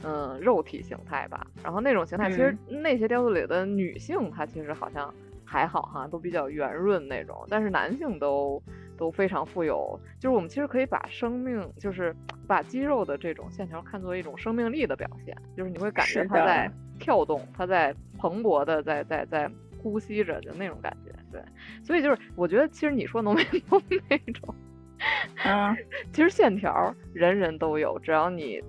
[0.02, 8.60] 嗯，肉体形态吧，然后那种形态，其实那些雕塑里的女性，她其实好像还好哈，都比较圆润那种，但是男性都
[8.96, 9.98] 都非常富有。
[10.18, 12.14] 就是我们其实可以把生命，就是
[12.46, 21.12] 把肌肉的这种线条看作一种生命力的表现，就是你会感觉它在跳动，它在蓬勃的在在在呼吸着，就那种感觉。
[21.32, 21.42] 对，
[21.82, 24.54] 所以就是我觉得其实你说农民工那种，
[25.44, 25.76] 嗯，
[26.12, 28.62] 其实线条人人都有，只要你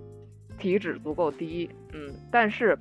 [0.58, 2.76] 体脂足够低，嗯，但是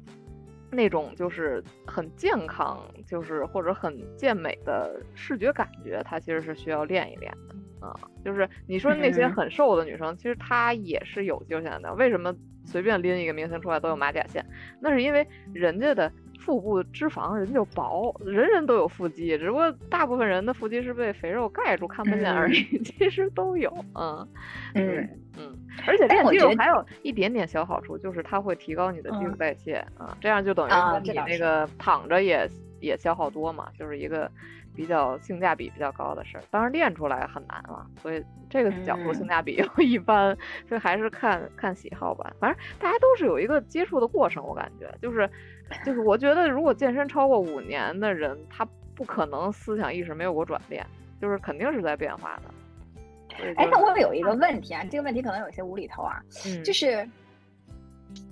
[0.74, 7.94] 那种就是很健康，就是或者很健美的视觉感觉，它其实是需要练一练的啊。
[8.24, 11.94] 就是你说那些嗯很瘦的女生，其实她也是有肌肉线的。
[11.94, 12.34] 为什么
[12.64, 14.44] 随便拎一个明星出来都有马甲线？
[14.80, 16.12] 那是因为人家的。
[16.44, 24.28] 腹部脂肪人就薄，人人都有腹肌，只不过大部分人的腹肌是被肥肉盖住看不见而已，其实都有，嗯，
[24.74, 32.46] 对嗯，嗯，而且练肌肉还有一点点小好处，就是它会提高你的基础嗯代谢啊，这样就等于啊说你那个躺着也
[32.80, 34.30] 也消耗多嘛，就是一个
[34.76, 36.44] 比较性价比比较高的事儿。
[36.50, 40.36] 当然练出来很难了，所以这个角度嗯性价比 又一般，
[40.68, 42.30] 所以还是看看喜好吧。
[42.38, 45.28] 反正大家都是有一个接触的过程，我感觉就是
[45.84, 50.86] 就是我觉得如果健身超过五年的人，他不可能思想意识没有过转变，
[51.20, 52.54] 就是肯定是在变化的。
[53.56, 57.08] 哎，那我有一个问题啊，这个问题可能有些无厘头啊，嗯就是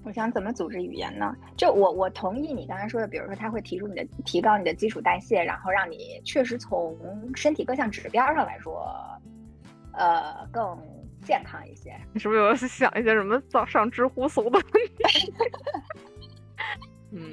[0.05, 1.35] 我想怎么组织语言呢？
[1.57, 6.97] 就我我同意你刚才说的，比如说他会提出你的提高你的基础代谢，然后让你确实从
[7.35, 8.87] 身体各项指标上来说，
[9.95, 10.79] 呃，更
[11.25, 11.93] 健康一些。
[12.13, 15.33] 你是不是有想一些什么上上知乎搜的问题？
[17.13, 17.33] 嗯，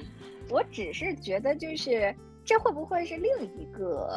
[0.49, 2.13] 我只是觉得，就是
[2.43, 4.09] 这会不会是另一个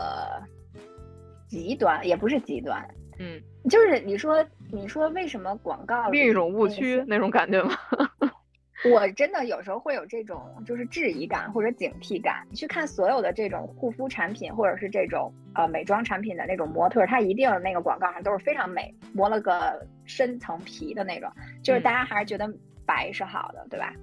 [1.48, 2.04] 极端？
[2.06, 2.82] 也不是极端，
[3.18, 7.74] 嗯，就是你说你说为什么广告另一种误区那种感觉吗？
[8.90, 12.44] 我真的有时候会有这种就是质疑感或者警惕感。
[12.50, 21.30] 你去看所有的这种护肤产品或者是这种呃美妆产品的那种模特儿，它一定那个广告上都是非常美，磨了个深层皮的那种，
[21.62, 22.52] 就是嗯大家还是觉得
[22.84, 23.94] 白是好的，对吧？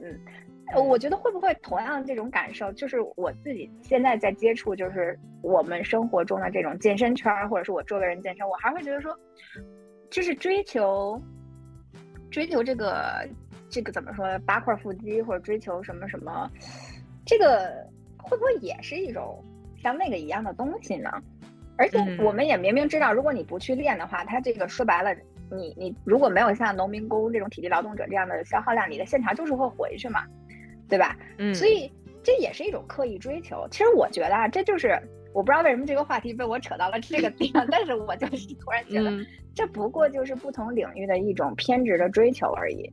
[0.00, 0.16] 嗯。
[0.72, 9.16] 呃我觉得会不会同样这种感受，就是我自己现在在接触，就是我们生活中的这种健身圈儿，或者是我周围人健身，我还会觉得说，
[10.10, 11.20] 就是追求
[12.30, 13.26] 追求这个
[13.70, 16.50] 这个怎么说八块腹肌，或者追求什么什么，
[17.24, 19.42] 这个会不会也是一种
[19.82, 21.10] 像那个一样的东西呢？
[21.76, 25.14] 而且嗯我们也明明知道，如果你不去练的话，它这个说白了，
[25.50, 30.24] 你你如果没有像农民工这种体力劳动者这样的消耗量，你的线条就是会回去嘛，
[30.88, 31.16] 对吧？
[31.38, 31.90] 嗯，所以
[32.22, 33.66] 这也是一种刻意追求。
[33.70, 34.98] 其实我觉得啊，这就是
[35.32, 42.88] 我不知道为什么这个话题被我扯到了这个地方， 但是我就是突然觉得，嗯这不过就是不同领域的一种偏执的追求而已。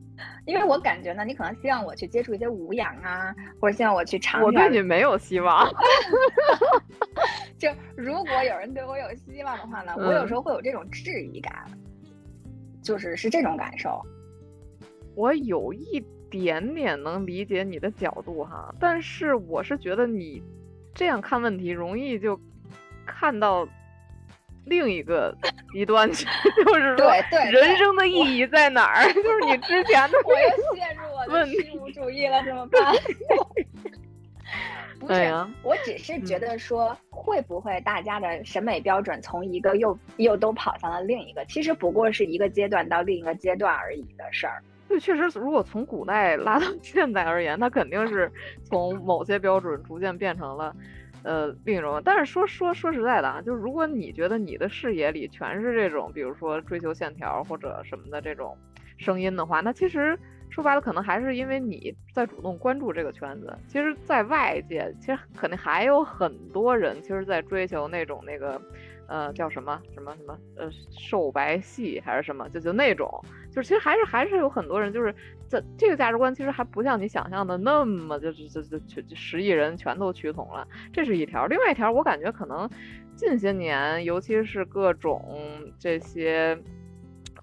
[0.46, 5.70] 因为我感觉呢，你可能希望我去接触一些无氧啊，或者希望我去长我对远你没有希望。
[7.56, 11.52] 就如果有人对我有希望的话呢，我有时候会有这种质疑感，
[12.82, 14.02] 就是是这种感受。
[15.14, 20.42] 我有一点点能理解你的角度哈，但是我是觉得你
[20.94, 22.38] 这样看问题容易就
[23.04, 23.66] 看到
[24.64, 25.36] 另一个
[25.72, 26.26] 极端去，
[26.64, 27.10] 就是说
[27.50, 29.04] 人生的意义在哪儿？
[29.14, 32.94] 就是你之前的我又陷入我的虚无主义了，怎么办？
[34.98, 41.44] 不是，我只是觉得说，会不会大家的审美标准从一个又又都跑向了另一个？
[41.44, 44.62] 其实不过是一个阶段到另一个阶段而已的事儿。
[44.88, 48.30] 对，确实，如果从古代拉到 现在而言，它肯定是
[48.64, 50.74] 从某些标准逐渐变成了
[51.22, 52.00] 呃另一种。
[52.04, 58.56] 但是说说说实在的啊，就是如果你觉得你的视野里全是这种，比如说追求线条或者什么的这种
[58.96, 60.18] 声音的话，那其实。
[60.48, 63.52] 说白了，可能还是因为你在主动关注这个圈子。
[63.66, 68.58] 其实，在外界，其实肯定还有很多人，其实，在追求那种那个，
[69.08, 73.10] 呃，叫什么什么什么，呃，瘦白系还是什么，就就那种，
[73.56, 75.12] 就其实还是还是有很多人，就是
[75.48, 80.68] 这这个价值观，其实还不像你想象的那么，就是就就全十亿人全都趋同了。
[80.92, 82.68] 这是一条，另外一条，我感觉可能
[83.16, 85.20] 近些年，尤其是各种
[85.78, 86.56] 这些。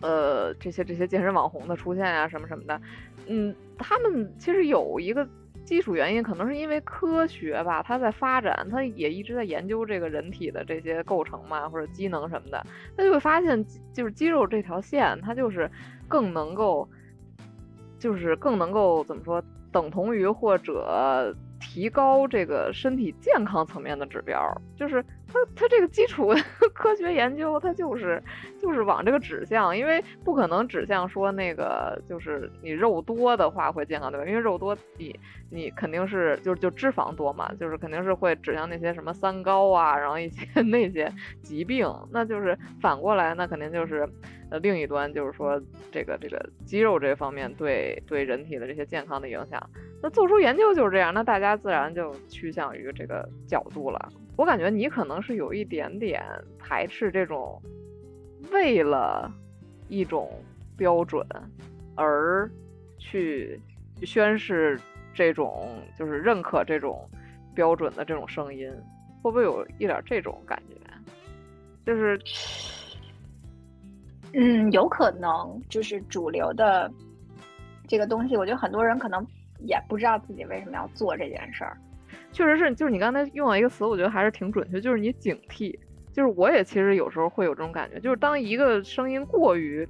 [0.02, 2.82] 呃，这些这些健身网红的出现呀，什么什么的，
[3.28, 5.26] 嗯，他们其实有一个
[5.64, 12.62] 基础原因，可能是因为科学吧，它在发展，它也一直在研究这个人体的这些构成嘛，或者机能什么的，
[12.98, 15.72] 他就会发现，就是肌肉这条线，它就是
[16.08, 16.88] 更能够，
[18.00, 21.36] 就是更能够怎么说，等同于或者。
[21.66, 24.38] 提高这个身体健康层面的指标，
[24.76, 25.02] 就是
[25.34, 26.32] 它它这个基础
[26.76, 28.22] 科学研究，它就是
[28.62, 34.28] 就是往这个指向，因为不可能指向说那个就是你肉多的话会健康对吧？
[34.28, 35.20] 因为肉多你
[35.50, 44.08] 你肯定是就是就脂肪多嘛，就是肯定是会指向那些什么三高啊，然后一些 那些疾病，那就是反过来那肯定就是
[44.52, 45.60] 呃另一端就是说
[45.92, 49.60] 这个这个肌肉这方面对对人体的这些健康的影响。
[50.04, 54.12] 那做出研究就是这样，那大家自然就趋向于这个角度了。
[54.36, 56.24] 我感觉你可能是有一点点
[56.58, 57.62] 排斥这种
[58.52, 59.32] 为了
[59.90, 60.32] 一种
[60.76, 61.26] 标准
[61.96, 62.50] 而
[62.98, 63.60] 去
[64.04, 64.80] 宣示
[65.14, 65.68] 这种
[65.98, 67.08] 就是认可这种
[67.54, 68.72] 标准的这种声音，
[69.22, 70.76] 会不会有一点这种感觉？
[71.86, 72.20] 就是，
[74.34, 76.92] 嗯，有可能就是主流的
[77.88, 79.26] 这个东西，我觉得很多人可能。
[79.66, 81.78] 也不知道自己为什么要做这件事儿，
[82.34, 85.78] 确实是，就是你刚才用了一个词，我觉得还是挺准确，就是你警惕。
[86.12, 89.88] 就是我也其实有时候会有这种感觉，就是当一个声音过于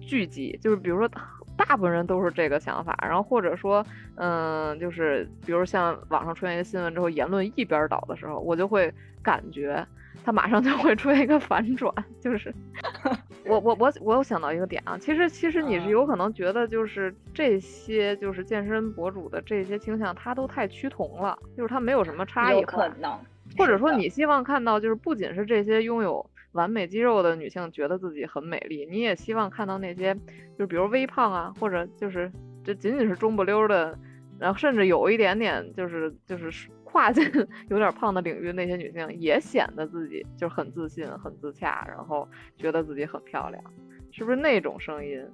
[0.00, 1.08] 聚集，就是比如说
[1.56, 3.84] 大部分人都是这个想法，然后或者说，
[4.16, 9.86] 嗯，就是比如像网上出现一个新闻之后，言论一边倒的时候，我就会感觉。
[10.24, 12.54] 它马上就会出现一个反转，就是
[13.44, 23.18] 我我我我有想到一个点啊，其实其实你是有可能觉得就是这些就是健身博主的这些倾向，它都太趋同了，就是它没有什么差异，有可能，
[23.58, 30.16] 或者说你希望看到就是不仅是这些拥有完美肌肉的女性觉得自己很美丽，你也希望看到那些
[30.58, 32.30] 就比如微胖啊，或者就是
[32.64, 33.98] 这仅仅是中不溜的，
[34.38, 36.50] 然后甚至有一点点就是就是。
[36.92, 37.24] 跨进
[37.70, 43.64] 有点胖的领域，那些女性也显得自己就是很自信、很自洽，然后觉得自己很漂亮，
[44.10, 45.26] 是不是那种声音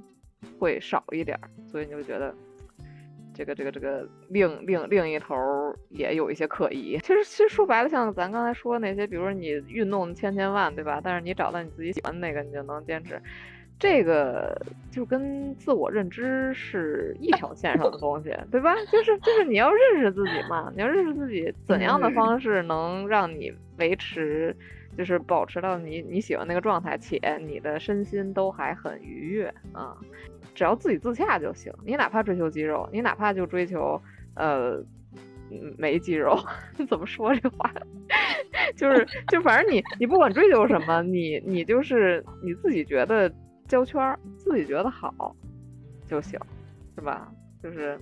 [0.59, 1.37] 会少一点？
[1.67, 2.33] 所以你就觉得
[3.35, 5.37] 这个、这个、这个另另另一头
[5.91, 6.97] 也有一些可疑。
[6.99, 11.01] 其实，其实说白了，像咱刚才说的那些，比如说你运动千千万，对吧？
[11.03, 13.21] 但是你找到你自己喜欢的那个，你就能坚持。
[13.79, 14.61] 这个
[14.91, 18.75] 就跟自我认知是一条线上的 东西，对吧？
[18.91, 24.57] 就是就是你要认识自己嘛，你要认识自己， 怎样的方式能让你维持，
[24.97, 29.97] 就是保持到你你喜欢那个状态，且你的身心都还很愉悦啊，
[30.57, 31.73] 只要自己自洽就行。
[31.87, 34.01] 你哪怕追求肌肉，你哪怕就追求
[34.35, 34.83] 呃
[35.79, 36.37] 没肌肉，
[36.89, 37.73] 怎么说这话？
[38.77, 43.33] 就是就反正你你不管追求什么，你你就是你自己觉得。
[43.69, 45.37] 胶圈自己觉得好
[46.07, 46.41] 就行，
[46.97, 47.31] 是吧？
[47.63, 48.01] 就是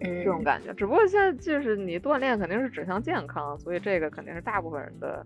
[0.00, 0.74] 这种感觉。
[0.74, 5.24] 只不过现在就是你锻炼肯定是指向健康，所以这个肯定是大部分人的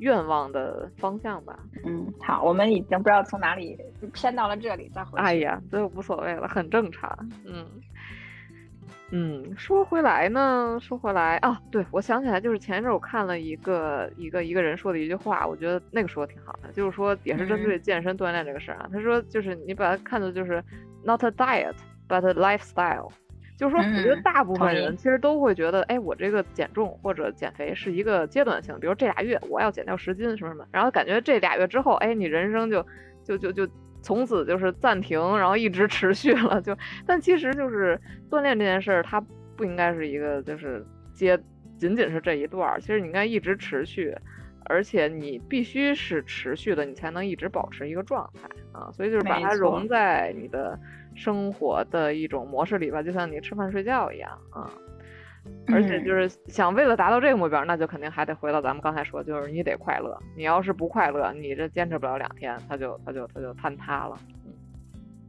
[0.00, 1.58] 愿望的方向吧。
[1.84, 3.78] 嗯，好，我们已经不知道从哪里
[4.12, 5.18] 偏到了这里，再回。
[5.20, 7.16] 哎呀，这无所谓了，很正常。
[7.44, 7.66] 嗯。
[9.10, 18.88] 嗯，说回来呢，说回来啊，对我想起来，就是前一阵我看了一个一个一个人说的一句话，我觉得那个说的挺好的，就是说也是针对健身锻炼这个事儿啊。
[18.92, 20.62] 他说，就是你把它看作就是
[21.02, 21.74] not a diet
[22.06, 23.10] but a lifestyle，
[23.56, 32.84] 就是说，我觉得嗯大部分人其实都会觉得，哎，我这个减重或者减肥是一个阶段性，比如这俩月我要减掉十斤什么什么，然后感觉这俩月之后，哎，你人生就
[33.24, 33.66] 就就就
[34.02, 36.76] 从此就是暂停，然后一直持续了，就
[37.06, 39.20] 但其实就是锻炼这件事儿，它
[39.56, 41.38] 不应该是一个就是接
[41.76, 44.14] 仅仅是这一段儿，其实你应该一直持续。
[44.70, 50.78] 而且你必须是持续的，你才能一直保持一个状态啊，所以就是把它融在你的
[51.14, 54.70] 生活的一种模式里吧，就像你吃饭睡觉一样啊。
[55.68, 60.18] 而且嗯就是想为了达到这个目标，那就肯定还得回到咱们刚才说，就是你得快乐。
[60.36, 64.18] 你要是不快乐，你这坚持不了两天，它就它就它就坍塌了。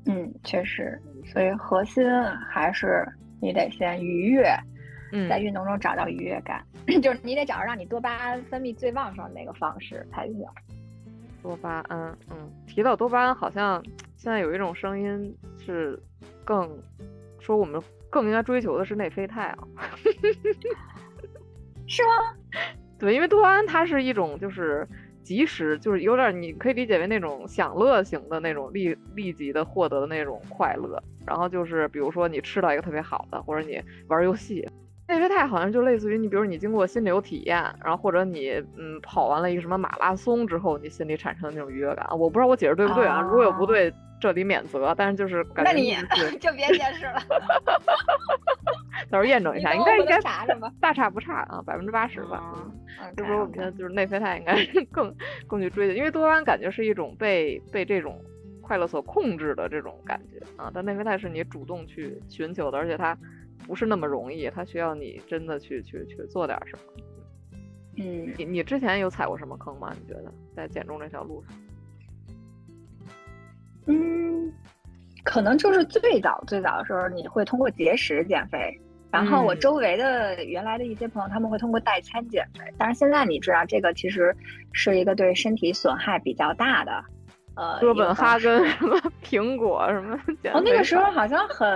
[0.05, 2.03] 嗯，确实，所以核心
[2.49, 3.05] 还是
[3.41, 4.49] 你得先愉悦，
[5.11, 6.65] 嗯，在运动中找到愉悦感，
[7.03, 10.45] 就是你得找到让你多巴胺分泌最旺盛的那个方式才行。
[11.43, 13.83] 多巴胺，嗯，提到多巴胺，好像
[14.15, 16.01] 现在有一种声音是
[16.43, 16.67] 更
[17.39, 17.79] 说我们
[18.09, 19.57] 更应该追求的是内啡肽啊。
[21.87, 22.09] 是吗？
[22.97, 24.87] 对，因为多巴胺它是一种就是
[25.23, 31.01] 及时，就是有点你可以理解为那种享乐型的那种立立即的获得的那种快乐。
[31.25, 34.67] 然后就是比如说你吃到一个特别好的，或者你玩游戏，
[35.09, 42.05] 内啡肽好像就类似于你，比如你经过心流体验，然后或者你嗯跑完了一个什么马拉松之后，你心里产生的那种愉悦感。
[42.11, 43.19] 我不知道我解释对不对啊？
[43.21, 43.91] 如果有不对，
[44.21, 44.93] 这里免责。
[44.95, 45.95] 但是就是感觉那你
[46.39, 47.19] 就别解释了，
[49.09, 52.53] 到时候验证一下，应该应该查查吧 大差不差啊，百分之八十吧。
[52.55, 54.55] 嗯嗯就说我觉得就是内啡肽应该
[54.91, 55.11] 更
[55.47, 58.21] 更去追求，因为多巴胺感觉是一种被被这种
[58.61, 63.17] 快乐所控制的这种感觉啊，但内啡肽是你主动去寻求的，而且它
[63.67, 67.03] 不是那么容易，它需要你真的去去去做点什么。
[67.97, 69.93] 嗯，你你之前有踩过什么坑吗？
[69.99, 71.57] 你觉得在减重这条路上？
[73.87, 74.53] 嗯，
[75.23, 78.79] 可能就是最早最早的时候，你会通过节食减肥。
[79.11, 82.63] 然后我嗯周围的原来的一些朋友，他们会通过代餐减肥。
[82.77, 84.35] 但是现在你知道，这个其实
[84.71, 87.03] 是一个对身体损害比较大的，
[87.59, 91.67] 呃，哥本哈根 什么苹果什么减哦，那个时候好像很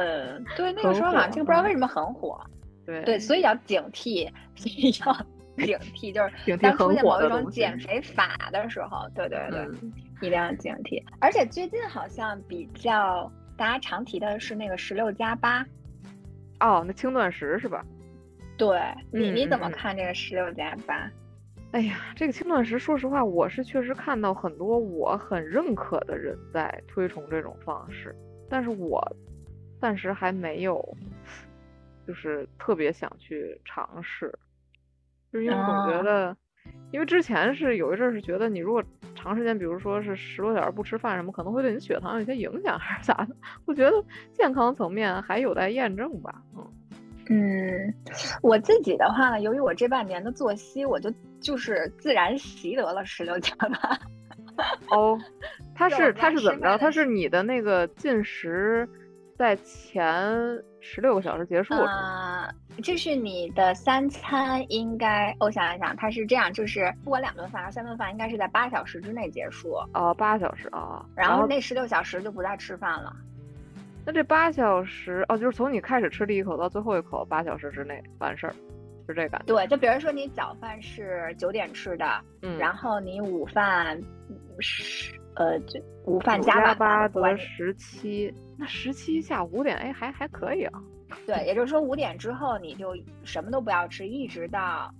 [0.55, 2.39] 对，那个时候好像火这个不知道嗯为什么很火。
[2.85, 5.13] 对对，所以要警惕， 所以要
[5.65, 11.03] 警惕，就是警惕当出现某一种减肥法的时候，对对对，嗯一定要警惕。
[11.19, 15.65] 而且最近好像比较大家常提的是那个十六加八，
[16.61, 17.83] 哦，那轻断食是吧？
[18.57, 18.79] 对
[19.11, 21.09] 你嗯你怎么看这个十六加八？
[21.73, 28.15] 哎呀，这个轻断食，说实话，我是确实看到很多我很认可的人在推崇这种方式，
[28.47, 29.01] 但是我
[29.81, 30.95] 暂时还没有，
[32.07, 34.31] 就是特别想去尝试，
[35.31, 36.37] 就是因为总觉哦得，
[36.91, 38.83] 因为之前是有一阵儿是觉得你如果
[39.15, 43.35] 长时间，比如说是十多小时不吃饭什么，可能会对你血糖有些影响 还是咋的？
[43.65, 46.63] 我觉得健康层面还有待验证吧，嗯。
[47.29, 47.93] 嗯，
[48.41, 53.99] 我自己的话呢，由于我这半年的作息，我就就是自然习得了十六加八。
[54.89, 55.19] 哦，
[55.73, 56.77] 它是们家吃它是怎么着？
[56.77, 58.87] 它是你的那个进食
[59.37, 60.05] 在前
[60.79, 62.45] 十六个小时结束是吗？
[62.45, 62.53] 呃，
[62.83, 71.03] 这是你的三餐应该，我想一想，它是这样，就是不管两顿饭还是三顿饭，应该是在八小时之内结束，哦，八小时啊。
[71.15, 73.15] 然后那十六小时就不再吃饭了。
[74.05, 78.53] 那这八小时哦，就是从你开始吃第一口到最后一口，八小时之内完事儿，
[79.07, 79.45] 是这感觉。
[79.45, 82.05] 对，就比如说你早饭是九点吃的，
[82.41, 83.97] 嗯，然后你午饭
[84.29, 90.81] 嗯是呃，就午饭加晚八得十七，那十七下午五点，哎，还还可以啊。
[91.25, 94.93] 对，也就是说五点之后你就什么都不要吃，一直到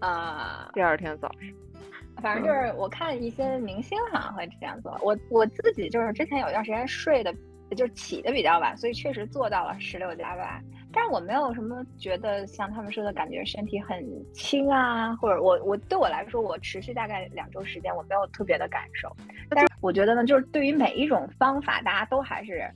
[0.00, 7.34] 呃第二天早上，反正就是我看一些明星好像会这样做，我我自己就是之前有一段时间睡的，
[7.76, 10.60] 就是起的比较晚，所以确实做到了十六加八，
[10.92, 19.14] 但是我没有什么觉得像他们说的感觉身体很轻啊，或者我我对我来说，我持续大概两周时间，我没有特别的感受，
[19.48, 22.68] 但是我觉得呢，就是对于每一种方法，大家都还是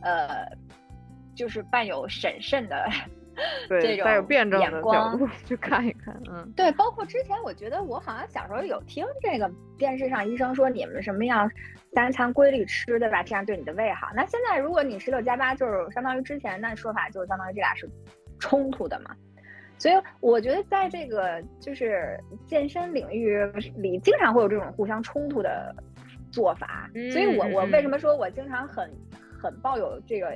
[0.00, 0.46] 呃，
[1.34, 2.88] 就是伴有审慎的
[3.68, 6.52] 对，这带有种辩证的角度 去看一看，嗯。
[6.56, 11.50] 对，包括之前我觉得我好像小时候有听这个电视上医生说你们什么样
[11.92, 13.22] 三餐规律吃，对吧？
[13.22, 14.08] 这样对你的胃好。
[14.14, 17.88] 那现在如果你十六加八，就是相当于之前那说法，就相当于这俩是
[18.38, 19.14] 冲突的嘛。
[19.78, 23.38] 所以我觉得在这个就是健身领域
[23.76, 25.72] 里，经常会有这种互相冲突的
[26.32, 26.90] 做法。
[27.12, 28.90] 所以我我为什么说我经常很
[29.40, 30.34] 很抱有这个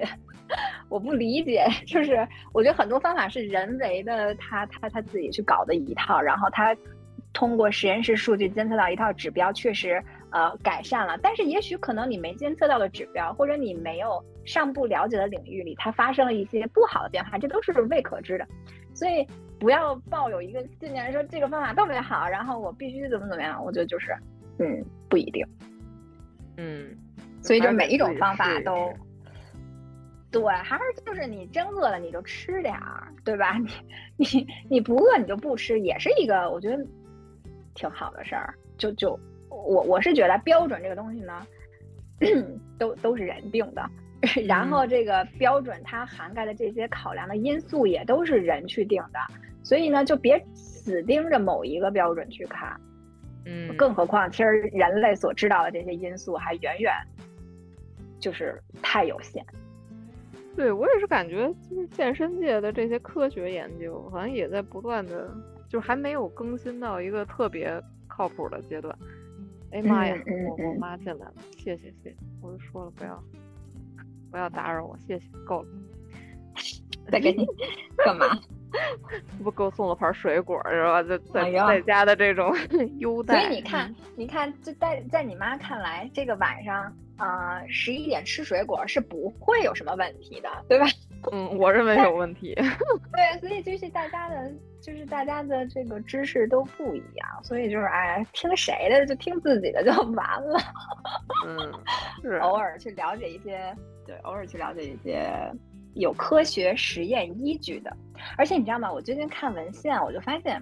[0.93, 6.77] 我不理解，就是我觉得很多方法是人为的，他他他自己去搞的一套，然后他
[7.33, 18.47] 通过实验室数据监测到一套指标，确实呃改善了，但是也许可能你没监测到的指标，或者你没有上不了解的领域里，它发生了一些不好的变化，这都是未可知的。
[18.93, 19.27] 所以
[19.59, 23.65] 不要抱有一个信念，说这个方法特别好，然后我必须怎么怎么样。
[23.65, 24.15] 我觉得就是，
[24.59, 25.43] 嗯，不一定。
[26.59, 26.95] 嗯，
[27.41, 28.93] 所以就每一种方法都，
[30.33, 33.57] 对，还是就是你真饿了你就吃点儿，对吧？
[34.17, 36.85] 你你你不饿你就不吃，也是一个我觉得
[37.75, 38.55] 挺好的事儿。
[38.79, 39.17] 就就
[39.49, 41.47] 我我是觉得标准这个东西呢，
[42.79, 43.89] 都都是人定的。
[44.47, 49.19] 然后这个标准它涵盖的这些考量的因素也都是人去定的，
[49.65, 52.81] 所以呢就别死盯着某一个标准去看，
[53.45, 56.93] 嗯，更何况其实人类所知道的这些因素还远远
[58.21, 59.45] 就是太有限。
[60.57, 65.31] 对我也是感觉，就是健身界的这些科学研究好像也在不断的，
[65.69, 68.97] 就还没有更新到一个特别靠谱的阶段。
[69.73, 70.15] 哎妈呀，
[70.49, 73.23] 我我妈进来了，谢谢谢谢，我就说了不要。
[74.31, 75.69] 不要打扰我，谢谢，够了。
[77.11, 77.45] 再给你
[77.99, 78.27] 干嘛？
[79.45, 81.03] 不给我送了盘水果是吧？
[81.03, 82.51] 在在在家的这种
[82.99, 83.43] 优待。
[83.43, 86.91] 所以你看，你看，就在在你妈看来，这个晚上
[87.23, 90.87] 啊十一点吃水果是不会有什么问题的，对吧？
[91.31, 92.53] 嗯，我认为有问题。
[93.15, 94.51] 对，所以就是大家的，
[94.81, 100.59] 就是大家的这个知识都不一样，所以就是哎，听谁的就听自己的就完了。
[101.47, 101.73] 嗯，
[102.23, 103.73] 是偶尔去了解一些。
[104.05, 105.31] 对，偶尔去了解一些
[105.95, 107.97] 有科学实验依据的，
[108.37, 108.93] 而且你知道吗？
[108.93, 110.61] 我最近看文献，我就发现，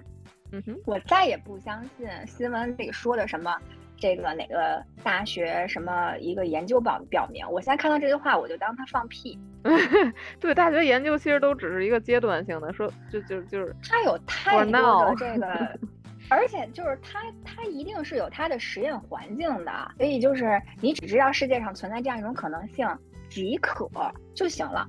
[0.51, 3.57] 嗯哼，我再也不相信新闻里说的什么
[4.01, 7.49] 这个哪个大学什么一个研究表表明。
[7.49, 9.39] 我现在看到这句话，我就当他放屁。
[10.41, 15.79] 对，大学研究其实都只是一个阶段性的，说就就就是，他有太多的这个，
[16.29, 22.85] 而且就是他他一定是有他的实验环境的，所以就是你只知道世界上存在这样一种可能性。
[23.29, 23.89] 即可
[24.35, 24.85] 就行了。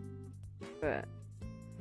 [0.80, 1.00] 对，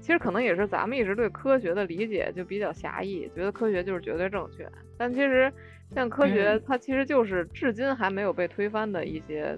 [0.02, 4.68] 其实可能也是咱们一直对科学的理解就比较狭义，觉得科学就是绝对正确。
[4.98, 5.52] 但其实
[5.92, 9.58] 像科学，它其实就是至今还没有被推翻的一些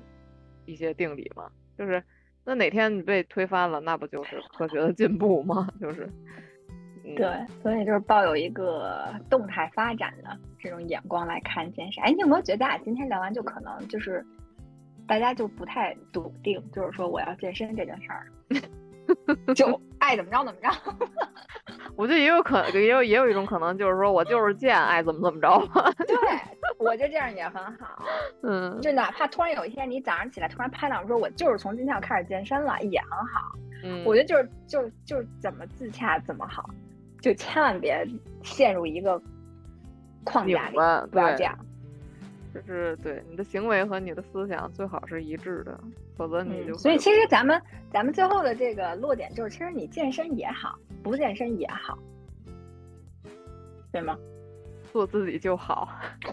[0.65, 1.49] 一些定理嘛。
[1.77, 2.03] 就是
[2.43, 5.67] 那哪天你被推翻了，那不就是科学的进步吗？
[5.81, 6.07] 就是，
[7.15, 7.25] 对，
[7.61, 12.03] 所以就是抱有一个动态发展的这种眼光来看健身。
[12.03, 14.23] 哎，你有没有觉得咱俩今天聊完就可能就是？
[15.05, 18.25] 大家就不太笃定，就是说我要健身这件事儿，
[19.55, 20.69] 就爱怎么着怎么着。
[21.95, 25.47] 我觉得也有可能，也有也有一种可能，就是说我就是贱，爱怎么怎么着。
[26.05, 26.15] 对，
[26.77, 28.03] 我觉得这样也很好。
[28.43, 33.57] 嗯，就哪怕突然有一天你早上起来突然拍档说，我就是从今天要开始健身了，也很好。
[33.83, 36.69] 嗯，我觉得就是就是就是怎么自洽怎么好，
[37.21, 38.07] 就千万别
[38.41, 39.21] 陷入一个
[40.23, 40.75] 框架里，
[41.11, 41.57] 不要这样。
[42.53, 45.79] 就是对你的行为和你的思想最好是一致的，
[46.17, 47.61] 否则你就所以其实咱们
[47.91, 51.97] 咱们最后的这个落点就是，其实你健身也好，不健身也好，
[53.91, 54.17] 对吗？
[54.91, 55.89] 做自己就好。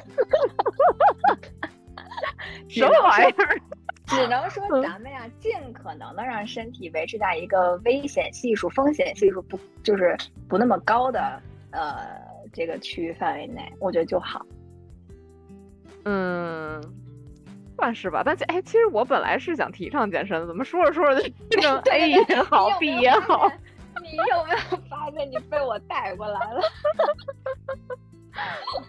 [2.69, 3.61] 什么玩意儿？
[4.07, 10.17] 只能说咱们呀，尽可能的让身体维持在一个危险系数、风险系数不就是
[10.49, 12.21] 不那么高的呃
[12.53, 14.45] 这个区域范围内，我觉得就好。
[16.05, 16.83] 嗯，
[17.81, 18.23] 算是吧。
[18.25, 23.51] 但哎，其实我本来是想提倡健身，怎么说着说着就变成 A 也好，B 也好。
[24.03, 24.59] 你有没有
[24.89, 26.61] 发现你被我带过来了？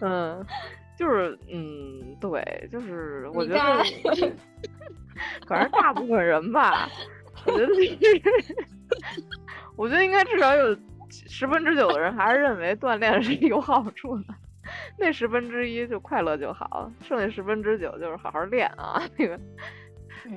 [0.00, 0.46] 嗯，
[0.96, 3.82] 就是嗯，对，就是我觉得，
[5.46, 6.88] 反正大部分人吧，
[7.46, 7.72] 我觉得，
[9.76, 10.76] 我觉得应该至少有
[11.08, 14.24] 十分之九的人还是认为锻炼是有好处的。
[14.98, 19.02] 那十分之一就快乐就好，剩下十分之九就是好好练啊。
[19.16, 19.38] 那个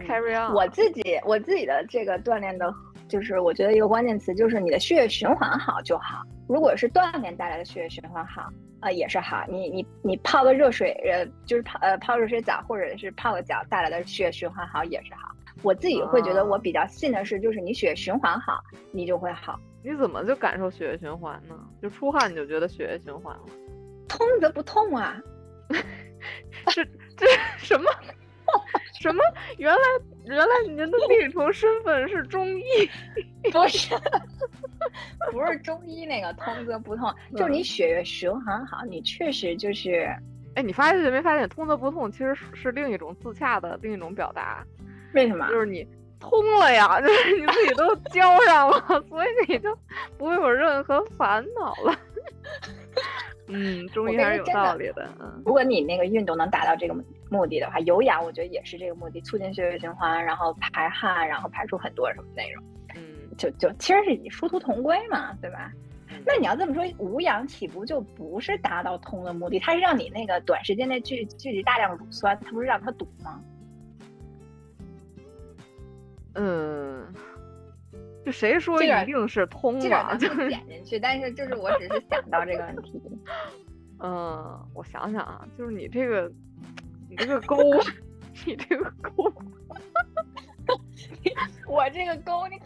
[0.05, 0.53] carry on。
[0.53, 2.73] 我自己我自己的这个锻炼的，
[3.07, 6.21] 就是我觉得一个关键词就是你的血液循环好就好。
[6.47, 9.43] 如果是锻炼带来的血液循环好，啊也是好。
[9.47, 15.31] 你你你泡个热水，呃就是泡呃泡热水澡或者是泡个脚带来的血液循环好也是好。
[15.63, 18.59] 我自己会觉得我比较信的是，就是你血液循环好，
[18.91, 19.59] 你就会好。
[19.81, 21.55] 你怎么就感受血液循环呢？
[21.81, 23.43] 就出汗你就觉得血液循环了？
[24.07, 25.19] 痛则不痛啊！
[26.67, 26.83] 这
[27.15, 27.27] 这
[27.57, 27.89] 什么
[28.99, 29.23] 什么？
[29.57, 29.81] 原来
[30.25, 32.63] 原来您的另一重身份是中医？
[33.51, 33.95] 不是，
[35.31, 40.07] 不是中医那个通则不痛，就是你血液循环好，你确实就是。
[40.55, 44.65] 哎，你发现没发现通则不痛其实是另一种自洽的另一种表达？
[45.13, 45.47] 为什么？
[45.49, 45.85] 就是你
[46.19, 49.77] 通了呀， 就是你自己都交上了，所以你就
[50.17, 51.99] 不会有任何烦恼了。
[53.47, 55.07] 嗯，中医还是有道理的。
[55.19, 56.95] 嗯，如果你那个运动能达到这个
[57.29, 62.63] 目的的话，有氧我觉得也是这个目的，促进血液循环，然后排汗，然后排出很多什么内容，
[62.95, 63.01] 嗯，
[63.37, 65.71] 就就其实是以殊途同归嘛，对吧？
[66.09, 69.59] 嗯那你要这么说，无氧岂不就不是达到通的目的？
[69.59, 73.41] 它是让你那个短时间内聚聚集大量乳酸，它不是让它堵吗？
[76.33, 77.05] 嗯，
[78.25, 80.17] 就谁说一定是通这点了？
[80.17, 82.99] 就是点进去，但是就是我只是想到这个问题。
[84.01, 86.31] 嗯，我想想啊，就是你这个，
[87.09, 87.57] 你这个勾，
[88.45, 89.31] 你这个勾，
[91.69, 92.65] 我这个勾你可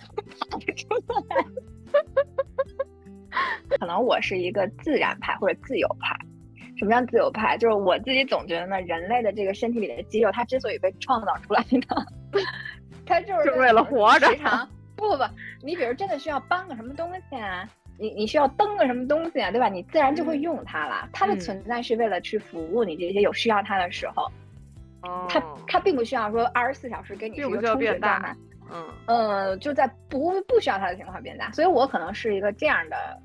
[0.50, 0.88] 跑不出
[1.30, 1.46] 来。
[3.78, 6.18] 可能我是一个自然派或者自由派。
[6.78, 7.58] 什么叫自由派？
[7.58, 12.42] 就是我自己总觉得呢，人类的这个身体里的肌肉，它之所以被创造出来呢，
[13.06, 14.68] 它就是就是为了活着时常
[15.00, 15.24] 不不不，
[15.64, 19.70] 你比如真的需要搬个什么东西啊，你你需要登个什么东西啊，对吧？
[19.70, 21.08] 你自然就会嗯用它了。
[21.14, 24.30] 它的嗯存在是为了去服务你这些有需要它的时候，
[25.28, 28.38] 它哦，它并不需要说二十四小时给你是一个并不需要变充血状态大。
[28.72, 33.20] 嗯呃，就在不不需要它的情况下变大，所以我可能是一个这样的，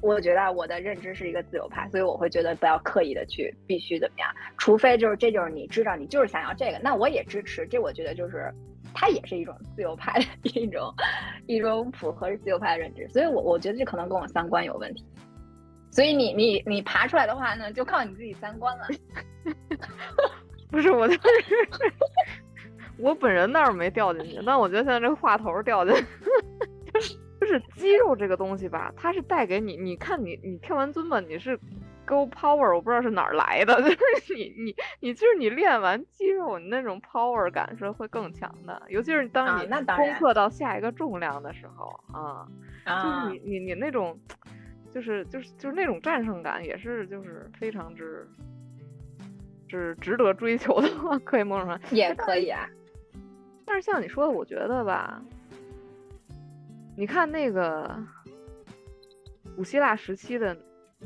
[0.00, 8.54] 我觉得我的认知是一个自由派，所以我会觉得不要刻意的去必须怎么样，除非就是这就是你知道你就是想要这个，那我也支持，这我觉得就是
[8.94, 10.26] 它也是一种自由派的
[10.60, 10.94] 一种
[11.46, 15.04] 一种符合自由派的认知，所以我我觉得这可能跟我三观有问题。
[15.90, 18.86] 所以你你你爬出来的话呢，就靠你自己三观了。
[20.70, 21.20] 不是，我就是
[22.96, 26.02] 我本人倒是没掉进去，但我觉得现在这个话头掉进去，
[26.94, 31.58] 就是就是肌肉这个东西吧，它是带给你，你看你你跳完尊吧，你是
[32.12, 42.46] go power，我不知道是哪儿来的， 就是你你你就是你练完肌肉，你那种 power 感是会更强的，尤其是当啊你攻那当然克到下一个重量的时候啊，
[42.84, 44.18] 就是啊你你你那种，
[44.90, 48.28] 就是就是就是那种战胜感，也是就是非常之，
[49.68, 50.88] 是值得追求的，
[51.24, 51.80] 可以某种上。
[51.90, 52.68] 也可以啊。
[53.64, 55.22] 但是像你说的，我觉得吧，
[56.94, 57.96] 你看那个
[59.56, 60.54] 古希腊时期的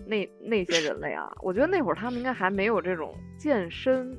[0.05, 4.17] 那那些人类啊，我觉得那会儿他们应该还没有这种健身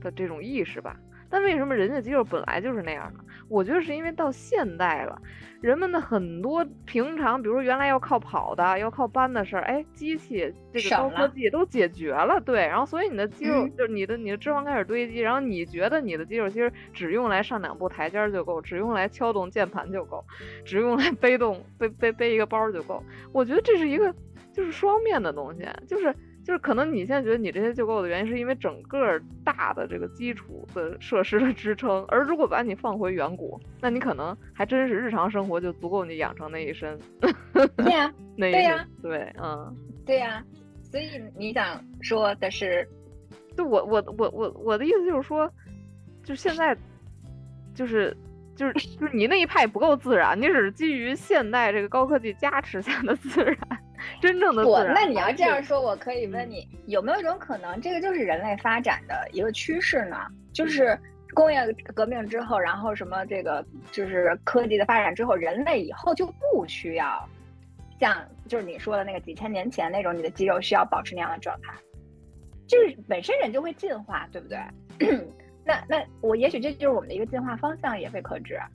[0.00, 0.96] 的这种意识吧。
[1.30, 3.18] 但为什么人家肌肉本来就是那样呢？
[3.48, 5.20] 我觉得是因为到现代了，
[5.60, 12.60] 人们的很多平常，比如说原来要靠跑的、要靠搬的事儿，哎，机器这个高科技都解决了，对。
[12.60, 20.24] 然后所以你的肌肉、嗯就是你的你的脂肪开始堆积，然后你觉得你的肌肉其实只用来上两步台阶儿就够，只用来敲动键盘就够，
[20.64, 23.02] 只用来 背动背背背一个包儿就够。
[23.32, 24.14] 我觉得这是一个
[24.54, 32.04] 就是双面的东西，就是就是可能你现在觉得你这些就够的原因，是因为整个大的这个基础的设施的支撑。
[32.06, 36.98] 而如果把你放回远古，那你可能还真是日常生活就足够你养成那一身
[37.76, 39.76] 对呀、 那一对呀身对，嗯。
[40.06, 40.44] 对呀、
[40.82, 42.86] 所以你想说的是，
[43.56, 45.50] 就我我我我我的意思就是说，
[46.22, 46.76] 就现在
[47.74, 48.14] 就是
[48.54, 53.56] 就是就是你那一派不够自然，你只是基于现代这个高科技加持下的自然，
[54.24, 54.94] 真正的不自，然。
[54.94, 60.16] 那你要这样说，我可以问嗯你，有没有一种可能，这个就是人类发展的一个趋势呢？
[60.52, 60.98] 就是
[61.34, 61.60] 工业
[61.94, 63.62] 革命之后，然后什么这个
[63.92, 67.28] 就是科技的发展之后，人类以后就不需要
[68.00, 71.74] 像就是你说的那个几千年前那种，你的肌肉需要保持那样的状态，
[72.66, 74.58] 就是本身人就会进化，对不对？
[75.66, 78.54] 那那我也许这就是我们的一个进化方向，也会可知。
[78.54, 78.66] 啊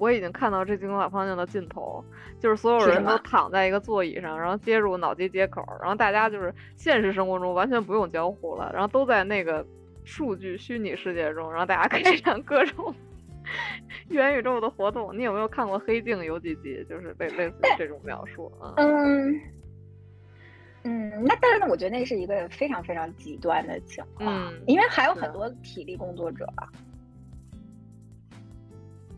[0.00, 2.02] 我已经看到这进化方向的尽头，
[2.40, 9.64] 就是所有人都躺在一个座椅上，然后接入脑机接口，然后大家就是现实生活中完全不用交互了，然后都在那个
[10.04, 12.94] 数据虚拟世界中，然后大家 开展各种
[14.08, 15.14] 元宇宙的活动。
[15.16, 16.82] 你有没有看过《黑镜》有几集？
[16.88, 18.72] 就是类类似于这种描述啊？
[18.78, 19.38] 嗯
[20.82, 26.66] 嗯，那但是呢，我觉得那是一个非常非常极端的情况，嗯因为还有很多体力工作者啊。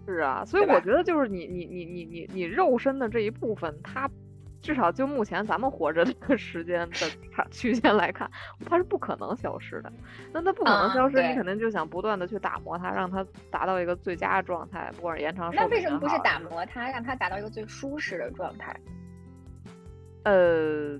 [0.06, 4.10] 是啊，所以我觉得就是你你你你你你肉身的这一部分，它
[4.60, 8.30] 至少就目前咱们活着这个 时间的 它区间来看，
[8.66, 9.92] 它是不可能消失的。
[10.32, 18.74] 那它不可能啊消失，你肯定就想不断的去打磨它，让它达到一个最佳的状态，不管是延长寿命那为什么不是打磨它，让它达到一个最舒适的状态？
[20.24, 20.96] 呃，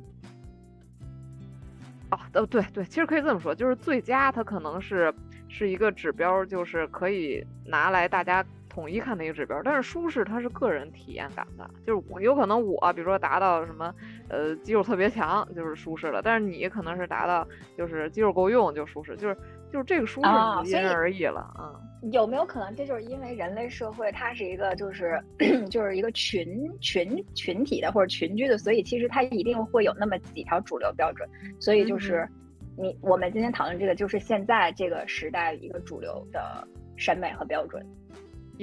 [2.11, 5.15] 哦，呃，对对，其实可以这么说，就是最佳它可能是
[5.49, 9.61] 是一个指标，就是可以拿来大家统一看的一个指标。
[9.63, 13.95] 但是舒适它是个人体验感的，就是我有可能我比如说达到什么
[14.29, 17.47] 呃肌肉特别强就是舒适了，但是你可能是达到
[17.77, 19.37] 就是肌肉够用就舒适，就是
[19.71, 20.29] 就是这个舒适
[20.65, 21.79] 因人而异了啊。
[22.11, 25.23] 有没有可能这就是因为人类社会它是一个就是
[25.71, 31.29] 就是一个群群群体的或者群居的，所以其实它一定会有那么几条主流标准，
[31.61, 32.29] 所以就是、
[32.77, 36.67] 你我们今天讨论这个，就是现在这个时代一个主流的
[36.97, 37.87] 审美和标准，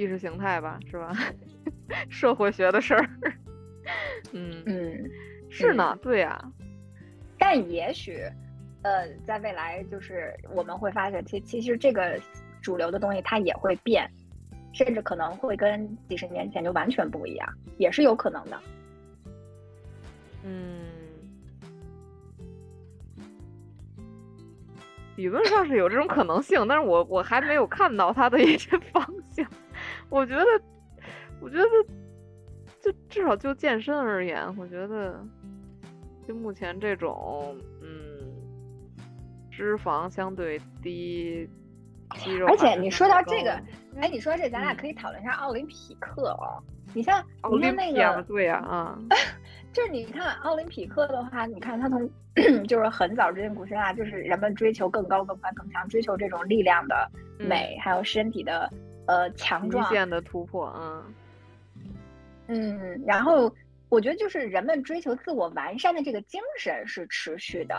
[0.00, 1.14] 意识形态吧，是吧？
[2.08, 3.06] 社会学的事儿。
[4.32, 5.10] 嗯嗯，
[5.50, 6.42] 是呢，对呀。
[7.38, 8.22] 但也许，
[8.82, 12.18] 呃，在未来，就是我们会发现，其其实这个
[12.62, 14.10] 主流的东西它也会变，
[14.72, 17.46] 甚至可能会跟几十年前就完全不一样，
[17.76, 18.58] 也是有可能的。
[20.44, 20.86] 嗯，
[25.16, 29.46] 理论上是有这种可能性，但是我我还没有看到它的一些方向。
[30.10, 30.44] 我觉得，
[31.40, 31.64] 我觉得，
[32.80, 35.24] 就至少就健身而言，我觉得。
[36.28, 37.88] 就目前这种，嗯，
[39.50, 41.48] 脂肪相对低，
[42.14, 42.46] 肌肉。
[42.46, 43.50] 而且你说到这个，
[44.00, 46.62] 哎，你说这，咱俩可以讨论一下奥林匹克哦。
[46.94, 48.96] 你像，你看那个，对呀，啊，
[49.72, 52.08] 就是你看奥林匹克的话，你看他从
[52.68, 58.70] 就是很早之前古希腊，就是人们追求更高、更快、更强，追求这种力量的美，还有身体的
[59.10, 61.14] 呃强壮、极限的突破，嗯，
[62.46, 63.52] 嗯，然后。
[63.90, 67.74] 我觉得就是人们追求自我完善的这个精神是持续的，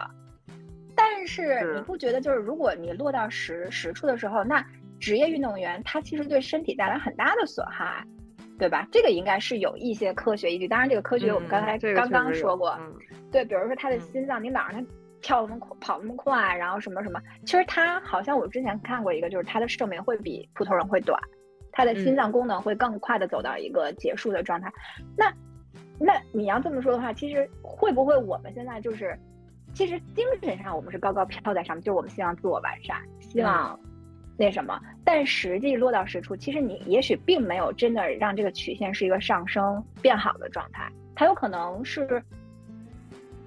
[0.93, 4.61] 但是你不觉得就是如果你落到实实处的时候，那
[4.99, 8.05] 职业运动员他其实对身体带来很大的损害，
[8.59, 8.85] 对吧？
[8.91, 10.67] 这个应该是有一些科学依据。
[10.67, 12.77] 当然，这个科学我们刚才刚刚说过，
[13.31, 14.85] 对，比如说他的心脏，你老让他
[15.21, 21.19] 跳那么快、跑那么快，然后什么什么，其实他好像我之前看过一个，就是他的寿命会比普通人会短，
[21.71, 24.71] 他的心脏功能会更快的走到一个结束的状态。
[25.15, 25.31] 那
[25.99, 29.17] 那你要这么说的话，其实会不会我们现在就是，
[29.73, 33.79] 其实精神上我们是高高飘在上面，就是我们希望自我完善，希望
[34.37, 42.23] 那什么，但实际落到实处，其实你也许并没有真的让这个曲线是一个上升变好的状态，它有可能是，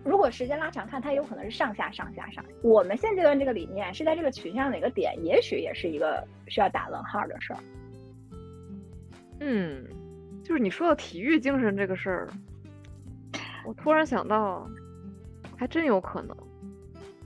[0.05, 2.45] 如果时间拉长看，它有可能是上下上下上。
[2.63, 7.59] 我们现阶段这个理念是在这个曲线上哪个点，也许也是一个需要打问号的事儿。
[9.41, 9.85] 嗯。
[10.45, 12.29] 就是你说到体育精神这个事儿，
[13.67, 14.69] 我突然想到，
[15.57, 16.37] 还真有可能，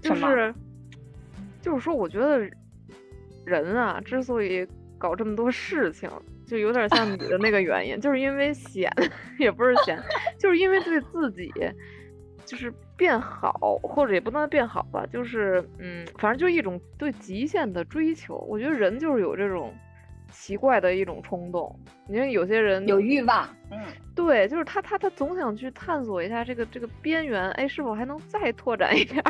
[0.01, 0.55] 就是，
[1.61, 2.49] 就是说，我觉得
[3.45, 4.65] 人啊，之所以
[4.99, 6.09] 搞这么多事情，
[6.47, 8.89] 就有点像你的那个原因，就是因为 闲，
[9.41, 10.01] 也不是闲，
[10.39, 11.53] 就是因为对自己
[12.49, 18.39] 就是变好，或者也不能变好吧，就是嗯，反正就是一种对极限的追求。
[18.49, 19.73] 我觉得人就是有这种。
[20.31, 21.75] 奇怪的一种冲动，
[22.07, 23.79] 你看有些人有欲望，嗯，
[24.15, 29.25] 对，就是他他他总想去探索一下这个这个边缘，哎，是否还能再拓展一点？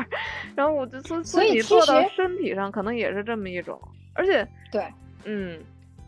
[0.57, 3.81] 然后我就说，所以做到身体上可能也是这么一种，
[4.15, 4.85] 而且对，
[5.25, 5.61] 嗯，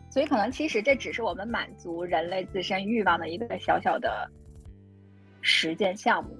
[0.09, 4.29] 所以可能其实这只是我们满足人类自身欲望的一个小小的
[5.39, 6.37] 实践项目。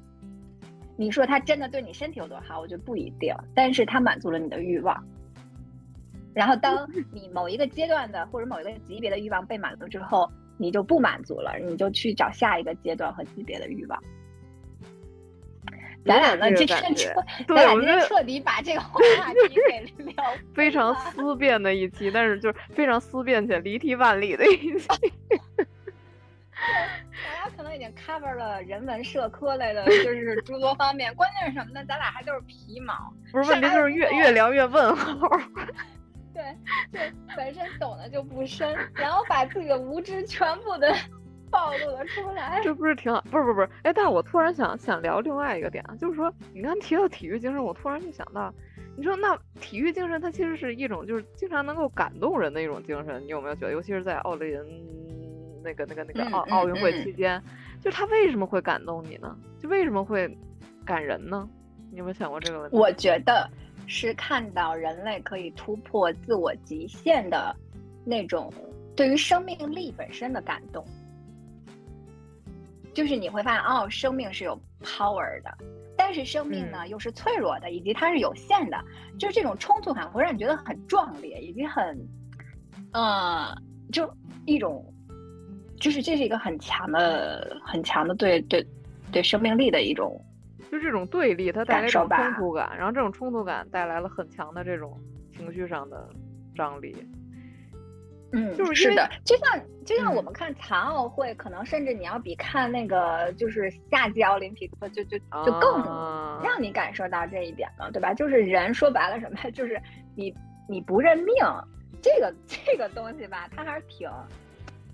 [1.02, 5.04] 你说他真的对你身体有多好，我觉得不一定，但是他满足了你的欲望。
[6.32, 14.00] 然后，当你某一个阶段的或者某一个级别的欲望被满足之后，你就不满足了，你就去找下一个阶段和级别的欲望。
[16.06, 17.12] 咱俩呢，这天彻，
[17.48, 19.00] 咱俩今天彻底把这个话
[19.48, 20.14] 题给聊。
[20.54, 24.88] 非常思辨的一期，但是就是非常思辨且离题万里的一期。
[27.62, 31.14] 可能已经 cover 了人文社科类的，就是诸多方面。
[31.16, 31.86] 关键是什么呢？
[31.88, 33.14] 咱俩还都是皮毛。
[33.32, 35.30] 不是问题，就是越越聊越问号。
[36.34, 36.44] 对
[36.92, 40.92] 对，本身懂的就不深，然后把自己的无知全部的
[41.52, 43.22] 暴露了出来，这不是挺好？
[43.30, 48.52] 不是不是不是，哎，但是我突然想想聊另外一个点啊，就是说，你刚提到体育精神，我突然就想到，
[48.98, 53.72] 你说那体育精神它其实是一种就是经常能够感动人的一种精神，你有没有觉得？
[53.72, 54.58] 尤其是在奥林
[55.64, 57.42] 那个那个那个奥奥运会期间，
[57.82, 59.38] 就他为什么会感动你呢？
[59.60, 60.38] 就为什么会
[60.86, 61.48] 感人呢？
[61.92, 62.78] 你有没有想过这个问题？
[62.78, 63.50] 我觉得。
[63.88, 67.54] 是看到人类可以突破自我极限的
[68.06, 68.54] 那种
[68.96, 70.86] 对于生命力本身的感动，
[72.94, 75.58] 就是你会发现哦，生命是有 power 的，
[75.98, 78.82] 但是生命呢又是脆弱的，以及它是有限的，
[79.20, 82.08] 就是这种冲突感会让你觉得很壮烈，以及很，
[82.94, 83.54] 呃，
[83.92, 84.10] 就
[84.46, 84.86] 一种，
[85.82, 88.66] 就是这是一个很强的、很强的对对
[89.12, 90.24] 对生命力的一种。
[90.72, 94.98] 就这种对立，它带来一种冲突感，然后这种冲突感带来了很强的这种
[95.36, 96.08] 情绪上的
[96.56, 96.96] 张力。
[98.32, 105.84] 嗯，就是是的，就像就像我们看残奥会，可能甚至你要比看那个就是夏季奥林匹克就就就更
[106.42, 108.14] 让你感受到这一点了，对吧？
[108.14, 109.82] 就是人说白了什么， 就是
[110.16, 110.34] 你
[110.70, 111.36] 你不认命，
[112.02, 114.10] 这个这个东西吧，它还是挺。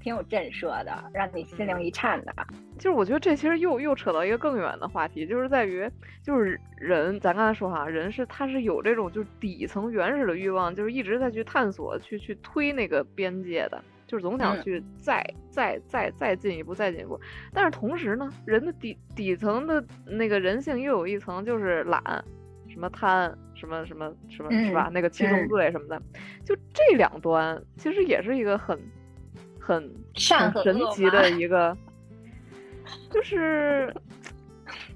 [0.07, 2.33] 挺有震慑的，让你心灵一颤的。
[2.77, 5.85] 就是我觉得这其实又又扯到一个更远的话题，就是在于，
[6.23, 17.19] 就是人，咱刚才说哈，人是他是有这种就是底层原始的欲望，就是一直在去探索、去去推那个边界的，就是总想去再再再再进一步、再进一步。
[17.51, 22.01] 但是同时呢，人的底底层的那个人性又有一层就是懒，
[22.69, 24.89] 什么贪，什么什么什么，是吧？
[24.93, 26.01] 那个七宗罪什么的，
[26.45, 28.79] 就这两端其实也是一个很
[29.67, 31.75] 很善很神奇的一个。
[33.11, 33.93] 就是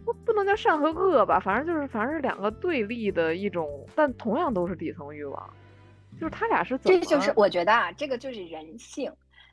[0.06, 5.54] 不不能叫善和恶吧，反正就是反正是两个对立的一种，但同样都是底层欲望，
[6.18, 6.98] 就是他俩是怎么？
[7.00, 9.12] 这就是我觉得啊，这个就是人性，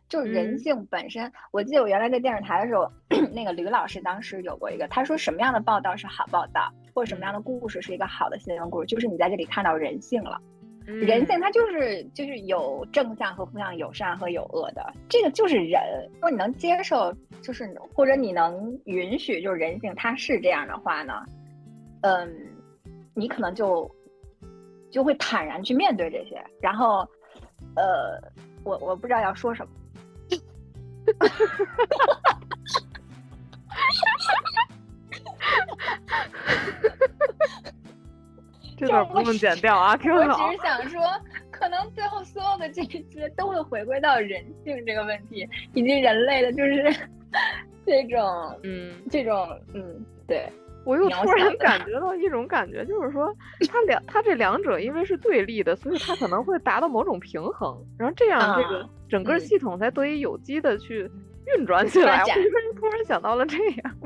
[0.09, 1.31] 就是人性本身。
[1.51, 2.89] 我记得我原来在电视台的时候，
[3.35, 10.41] 那个吕老师当时有过一个，他说什么样的报道是好报道，或者什么样的故事是一个好的新闻故事，就是你在这里看到人性了。
[10.89, 15.83] 人性它就是就是有正向和负向，有善和有恶的，这个就是人。
[16.15, 21.27] 如果你能接受，就是或者你能允许，就是人性它是这样的话呢，
[22.01, 22.35] 嗯，
[23.13, 23.95] 你可能就
[24.91, 26.43] 就会坦然去面对这些。
[26.59, 27.07] 然后，
[27.77, 28.19] 呃，
[28.65, 29.73] 我我不知道要说什么。
[38.79, 40.47] 这段不用剪掉啊，挺好。
[40.47, 41.03] 我只是想说，
[41.51, 46.85] 可能最后所有的这些都会回归到人性这个问题，以及人类的就是
[47.85, 50.49] 这种，嗯，这种，嗯，对。
[50.85, 53.29] 我又突然感觉到一种感觉，就是说，
[53.71, 61.11] 他两他这两者因为是对立的，所以他可能会达到某种平衡，然后这样这个整个系统才得以有机的去
[61.59, 62.23] 运转起来。
[62.23, 63.97] 我突然想到了这样。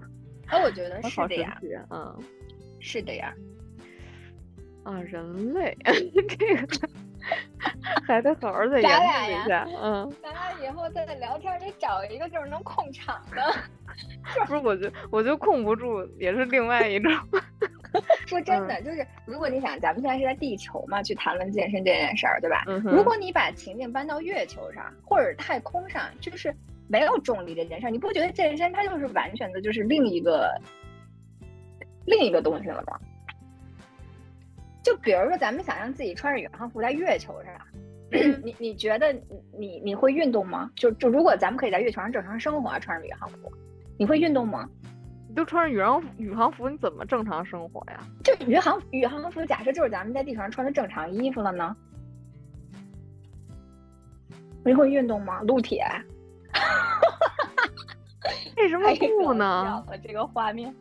[0.48, 1.56] 哎，我觉得是的呀，
[1.90, 2.18] 嗯，
[2.80, 3.32] 是的呀。
[4.84, 6.88] 啊，人类 这个
[8.04, 9.66] 还得好好再研究一下。
[9.80, 13.54] 嗯，咱俩以后再聊天得找一个就是能控场的。
[14.46, 17.12] 不是，我就我觉得控不住也是另外一种。
[18.26, 22.64] 说真的，就是如果你想，咱们现在是在地球嘛，去谈论健身这件事儿，对吧？
[22.90, 26.52] 如果你把情境搬到月球上或者太空上，就是
[26.88, 30.50] 没有重力这件事儿，你不觉得健身它就是完全的就是另一个
[32.06, 32.98] 另一个东西了吗？
[34.82, 37.54] 就比如说，咱们想象自己穿着宇航服在月球上，
[38.42, 39.12] 你你觉得
[39.56, 40.70] 你你会运动吗？
[40.74, 43.52] 就就如果咱们可以在月球上正常生活，穿着宇航服，
[43.96, 44.68] 你会运动吗？
[45.28, 48.00] 你都穿着宇航宇航服，你怎么正常生活呀？
[48.24, 51.76] 就宇航宇航服，假设就是咱们在地球上穿的正常衣服了呢？
[54.64, 55.40] 你会运动吗？
[55.42, 55.84] 撸铁？
[58.56, 58.88] 为什么
[59.24, 59.84] 不呢？
[60.02, 60.74] 这个画面。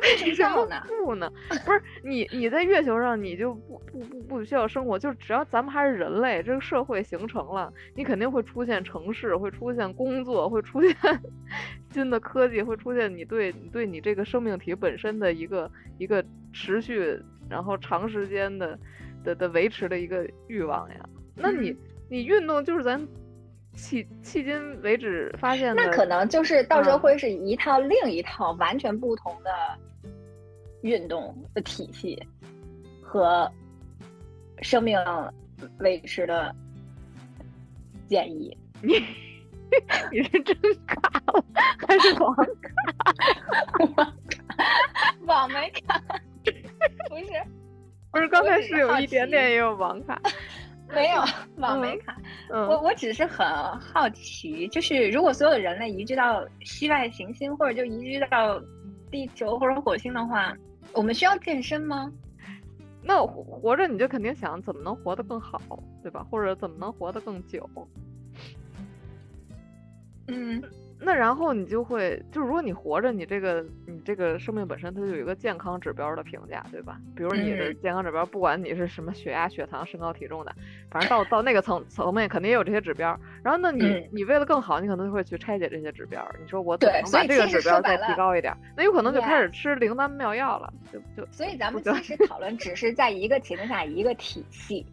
[0.00, 1.30] 为什么不呢？
[1.64, 10.94] 不是你，你在月球上，你就不不不不需要生活，就只要咱们还是人类，这个社会形成了，你肯定会出现城市，会出现工作，会出现
[11.90, 17.18] 新的科技，会出现你对你对你这个生命体本身的一个一个持续，
[17.48, 18.78] 然后长时间的
[19.24, 20.96] 的的维持的一个欲望呀。
[21.34, 21.76] 那你
[22.08, 23.06] 你运动就是咱。
[23.78, 29.50] 迄迄今为止发现，那可能就是到时候会是一套另一套完全不同的
[30.82, 32.20] 运动的体系
[33.02, 33.50] 和
[34.62, 34.98] 生命
[35.78, 36.54] 维持的
[38.08, 38.56] 建议。
[38.82, 38.94] 你
[40.12, 40.56] 你是真
[40.86, 41.44] 卡了
[41.86, 44.12] 还是网卡？
[45.26, 46.00] 网没卡，
[47.08, 47.24] 不是
[48.12, 50.20] 不是，刚才是有一点点也有网卡。
[50.94, 51.20] 没有
[51.56, 52.16] 网没卡，
[52.48, 53.44] 我我只是很
[53.80, 58.62] 好奇，就是如果所有的人类移居到系外行星，或者就移居到
[59.10, 60.56] 地球或者火星的话，
[60.92, 62.12] 我们需要健身吗？
[63.02, 65.60] 那活着你就肯定想怎么能活得更好，
[66.02, 66.26] 对吧？
[66.30, 67.68] 或者怎么能活得更久？
[70.28, 70.62] 嗯。
[70.98, 76.98] 那然后你就会，就是如果你活着，你这个你这个生命本身它就有一个健康指标的评价，对吧？
[77.14, 80.54] 比如你的健康指标，不管你是什么血压、血糖、身高、体重的，
[80.90, 83.18] 反正到到那个层层面肯定也有这些指标。
[83.42, 86.26] 然后那你你为了更好，你可能就会去拆解这些指标。
[86.40, 88.56] 你说我怎么能把这个指标再提高一点？
[88.74, 91.28] 那有可能就开始吃灵丹妙药了，就就。
[91.30, 94.86] 所以咱们其实讨论只是在一个情境下一个体系，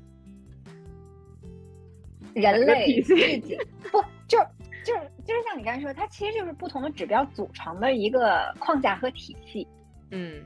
[2.33, 3.57] 人类自己
[3.89, 4.37] 不就。
[4.83, 9.67] 就是就是像你刚才说，它其实就是不同的指标组成的一个框架和体系。
[10.11, 10.43] 嗯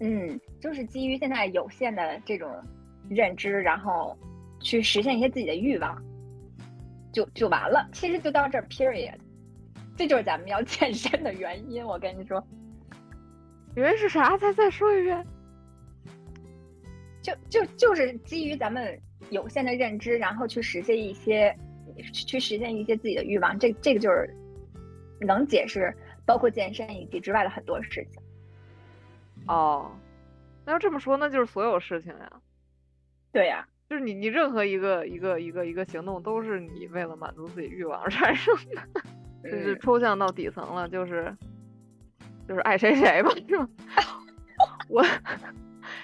[0.00, 2.50] 嗯，就是基于现在有限的这种
[3.08, 4.16] 认知，然后
[4.60, 6.00] 去实现一些自己的欲望，
[7.12, 7.88] 就就完了。
[7.92, 9.16] 其实就到这儿，period。
[9.96, 11.84] 这就是咱们要 健身的原因。
[11.84, 12.42] 我跟你说，
[13.74, 14.36] 原因是啥？
[14.38, 15.26] 再再说一遍。
[17.22, 18.98] 就就就是基于咱们
[19.30, 21.54] 有限的认知，然后去实现一些。
[22.12, 24.28] 去实现一些自己的欲望，这这个就是
[25.20, 28.22] 能解释包括健身以及之外的很多事情。
[29.46, 29.90] 哦，
[30.64, 32.30] 那要这么说，那就是所有事情呀。
[33.32, 38.82] 对呀，就是你你任何一个一个一个一个行动，都是你为了满足自己欲望而产生的，
[39.50, 41.34] 就是抽象到底层了，就是
[42.48, 43.68] 就是爱谁谁吧，是吗？
[44.88, 45.04] 我，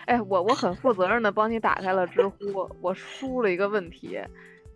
[0.06, 2.36] 哎，我我很负责任的帮你打开了知乎，
[2.80, 4.18] 我输了一个问题，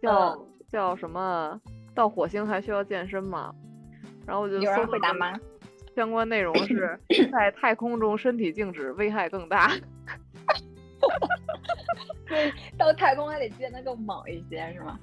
[0.03, 0.37] 叫
[0.71, 1.61] 叫什么？
[1.95, 3.53] 到火星还需要健身吗？
[4.27, 5.39] 然后我就有人回答吗？
[5.97, 6.99] 相关内容是
[7.33, 9.73] 在太空中身体静止危害更大。
[12.29, 14.99] 对，到太空还得变得更猛一些，是吗？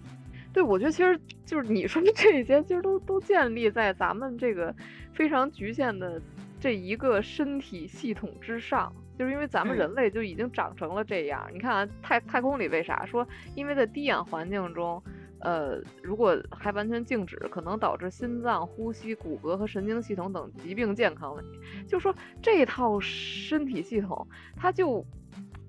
[0.54, 4.74] 对，我觉得其实就是你说的这些，其实都都建立在咱们这个
[5.14, 6.22] 非常局限的
[6.60, 11.46] 这一个身体系统之上，就是因为咱们人类就已经长成了这样。
[11.52, 13.28] 你看啊，太太空里为啥说？
[13.56, 15.04] 因为在低氧环境中。
[15.40, 21.60] 呃，如果还完全静止，可能导致心脏、呼吸、骨骼和神经系统等疾病健康问题。
[21.88, 25.06] 就说这套身体系统，它就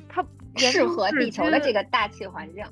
[0.09, 0.25] 它
[0.57, 2.65] 适合地球的这个大气环境。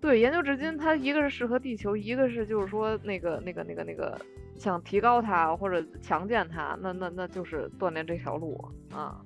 [0.00, 4.20] 对，研究至今，它一个是适合地球，一个是就是说那个那个那个那个
[4.56, 8.60] 想提高它或者强健它，那那那就是锻炼这条路
[8.92, 9.20] 啊。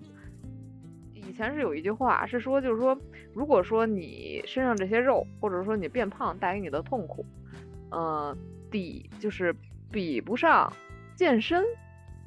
[1.37, 2.99] 以前是有一句话是说，就是说，
[3.35, 7.27] 如果说你身上这些肉，或者说你变胖带给你的痛苦，
[7.91, 8.35] 呃，
[8.71, 9.55] 抵就是
[9.93, 10.73] 比不上
[11.15, 11.63] 健身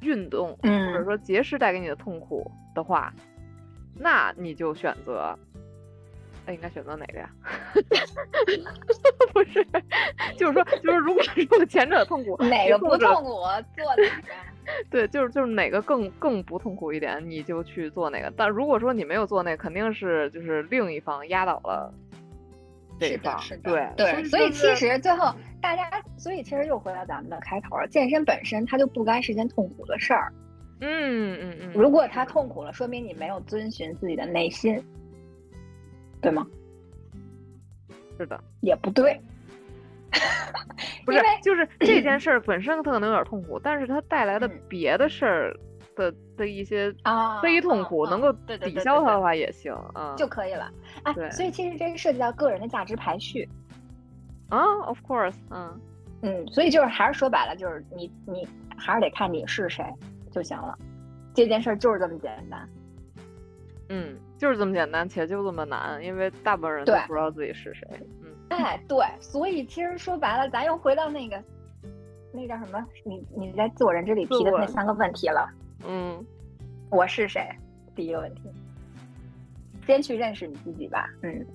[0.00, 3.12] 运动或者说节食带给你的痛苦的话，
[3.96, 5.36] 那你就选择，
[6.46, 7.28] 哎，应该选择哪个呀？
[9.34, 9.66] 不是，
[10.38, 13.40] 就是说，就是如果说前者痛苦，哪个不痛苦
[13.76, 14.49] 做哪个。
[14.90, 18.32] 对，就是就是哪个更更不痛苦一点，你就去做哪个。
[18.36, 21.92] 但如果说你没有做那，肯定是就是另一方压倒了
[22.98, 23.38] 对方。
[23.38, 24.24] 是的，对对。
[24.24, 30.32] 所以其实最后大家，所以其实又回到咱们的开头，健身本身它就不该是件痛苦的事儿。
[30.80, 31.72] 嗯嗯嗯。
[31.74, 34.82] 如果他痛苦了，说明你没有遵循自己的内心，
[36.20, 36.46] 对吗？
[38.18, 38.42] 是的。
[38.60, 39.20] 也不对。
[41.06, 45.56] 不是，就是这件事儿本身它可能有点痛苦，但是它带来的别的事儿
[45.94, 46.94] 的的一些
[47.42, 49.20] 非痛苦，能够抵消它的。
[49.20, 50.70] 话也行啊，就可以了。
[51.04, 53.48] 哎，所以其实这涉及到个人的价值排序。
[54.48, 55.80] 啊，of course，嗯。
[56.22, 58.46] 嗯，所以就是还是说白了，就是你你
[58.76, 59.82] 还是得看你是谁
[60.30, 60.76] 就行了，
[61.32, 62.68] 这件事儿就是这么简单。
[63.88, 67.88] 嗯，就是这么简单，且就这么难，因为大部分人都不知道自己是谁。
[68.50, 68.62] 嗯。
[68.62, 71.42] 哎，对，所以其实说白了，咱又回到那个，
[72.32, 72.86] 那叫什么？
[73.04, 75.48] 你你在自我认知里提的那三个问题了。
[75.86, 76.24] 嗯，
[76.90, 77.48] 我是谁？
[77.96, 78.42] 第一个问题，
[79.86, 81.08] 先去认识你自己吧。
[81.22, 81.46] 嗯，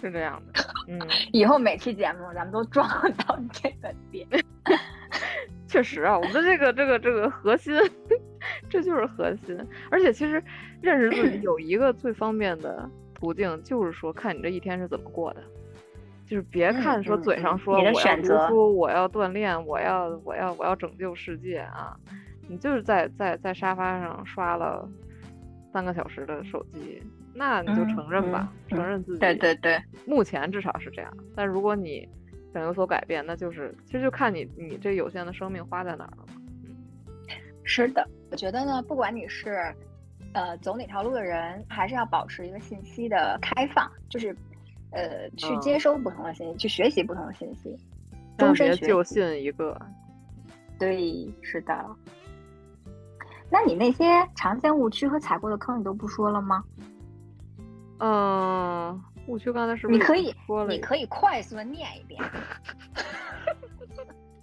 [0.00, 0.62] 是这样的。
[0.86, 1.00] 嗯，
[1.32, 2.88] 以后每期节目咱们都撞
[3.26, 4.26] 到这个点。
[5.66, 7.74] 确实啊，我们的这个这个这个核心，
[8.70, 9.58] 这就是核心。
[9.90, 10.42] 而且其实
[10.80, 15.42] 认识自己有一个最方便的途径，就是说看你这一天是怎么过的。
[16.26, 21.94] 就是别看说嘴上说我要读书，我要锻炼，我要我要我要拯救世界啊！
[22.48, 24.88] 你就是在在在沙发上刷了
[25.70, 27.02] 三个小时的手机，
[27.34, 29.18] 那你就承认吧，承认自己。
[29.18, 31.14] 对对对，目前至少是这样。
[31.36, 32.08] 但如果你
[32.54, 36.34] 想有所改变，那就是其实就看你你这有限的生命花在哪儿了嘛。
[37.64, 39.74] 是的，我觉得呢，不管你是
[40.32, 44.34] 呃走哪条路的人，还是要保持一个信息的开放，就是。
[44.94, 47.76] 呃，去接收不同的信息，去学习不同的信息，
[48.38, 49.76] 终身学就信一个。
[50.78, 51.84] 对，是的。
[53.50, 56.64] 那你那些常见误区和踩过的坑，你都不说了吗？
[57.98, 60.34] 嗯，误区刚才是不是你可以？
[60.68, 62.22] 你可以快速的念一遍。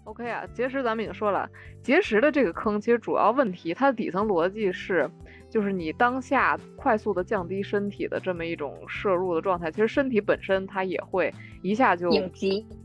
[0.04, 1.50] OK 啊，节食咱们已经说了，
[1.82, 5.10] 节食的这个坑其实主要问题，它的底层逻辑是。
[5.52, 11.32] 就是你当下快速的降低身体的这么一种摄入的状态，其实身体本身它也会
[11.62, 12.10] 一下就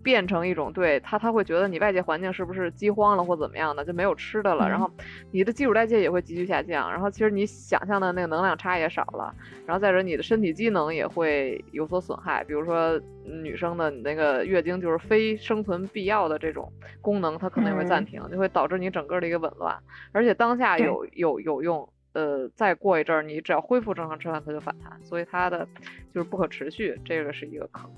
[0.02, 4.90] 变成一种对它，它会觉得你外界环境是不是饥荒了或怎么样的，就没有吃的了，然后
[5.30, 9.32] 你的基础代谢也会急剧下降，然后其实你想象的那个能量差也少了，
[9.64, 19.76] 然后再者你的身体机能也会有所损害，比如说女生的你那个月经就是非生存必要的这种功能，它可能也会暂停，就会导致你整个的一个紊乱，
[20.10, 21.88] 而且当下有有有用。
[22.16, 25.68] 呃，再过一阵儿，你只要恢复正常吃饭，它就反弹，所以它的
[26.14, 27.90] 就是不可持续，这个是一个坑。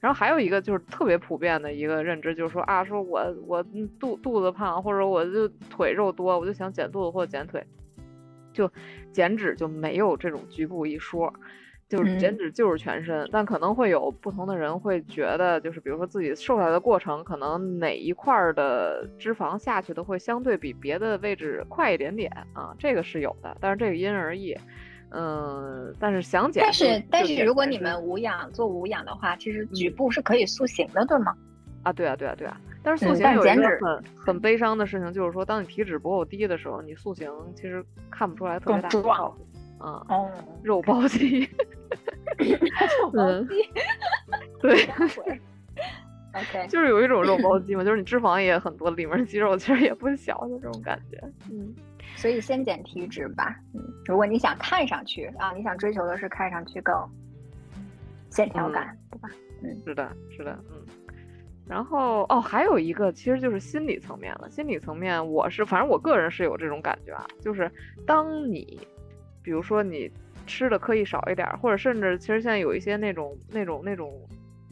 [0.00, 3.62] 然后还有一个就是特别普遍的一个认知，就是说啊，说我我
[4.00, 7.64] 肚肚子胖，或者我就腿肉多，我就想减肚子或者减腿，
[8.52, 8.68] 就
[9.12, 11.32] 减脂就没有这种局部一说。
[11.90, 24.56] 就是减嗯脂就是全身，但可能会有不同的人会觉得，就是比如说自己瘦下来的过程，可能哪一块儿的脂肪下去的会相对比别的位置快一点点啊，这个是有的，但是这个因人而异。
[25.12, 31.34] 嗯，但是想减但是但是如果你们无氧做无氧的话，其实局嗯部是可以塑形的，对吗？
[31.82, 32.56] 啊，对啊，对啊，对啊。
[32.82, 39.46] 但是塑嗯形有一个很很悲伤的事情，就是说，当你体脂不够低的时候，你塑形其实看不出来特别大的更壮效果。
[39.80, 40.30] 啊，哦，
[40.62, 41.48] 肉包肌。
[42.38, 43.54] 肉包嗯肌，
[44.60, 44.86] 对，
[46.68, 51.18] 就是有一种肉包肌嘛，就是你脂肪也很多，里面肌肉其实也不小的这种感觉。
[51.50, 51.74] 嗯，
[52.16, 53.54] 所以先减体脂吧。
[53.74, 56.94] 嗯，如果你想看上去啊，你想追求的是看上去更
[58.30, 59.28] 线条嗯感，对吧？
[59.62, 60.80] 嗯是的，是的，嗯。
[61.66, 64.48] 然后哦，还有一个其实就是心理层面了。
[64.50, 67.70] 心理层面，我是反正我个人是有这种感觉啊，就是
[68.06, 68.80] 当你
[69.50, 70.08] 比如说你
[70.46, 74.08] 吃的可以少一点儿，或者甚至其实现在有一些那种那种那种，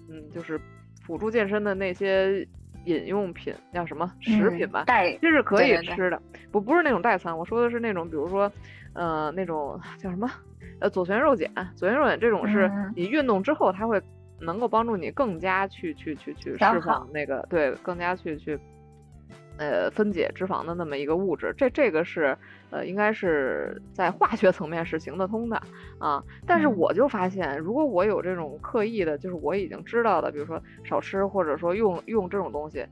[0.08, 0.56] 嗯，就是
[1.02, 2.46] 辅助健身的那些
[2.84, 6.22] 饮用品，叫什么食品吧，带其实是可以吃的，
[6.52, 8.48] 不不是那种代餐，我说的是那种，比如说，
[8.92, 10.30] 呃，那种叫什么，
[10.78, 12.92] 呃，左旋肉碱，左旋肉碱这种是嗯。
[12.94, 14.00] 你运动之后，它会
[14.38, 18.56] 能够帮助你更加去去去去释放那个对，更加去去。
[19.58, 22.36] 呃，分解脂肪的那么一个物质，这这个是
[22.70, 25.60] 呃，应该是在化学层面是行得通的
[25.98, 26.22] 啊。
[26.46, 32.86] 但是嗯我就发现，如果我有这种刻意的，就是我已经知道的，比如说少吃，或者说用用这种东西，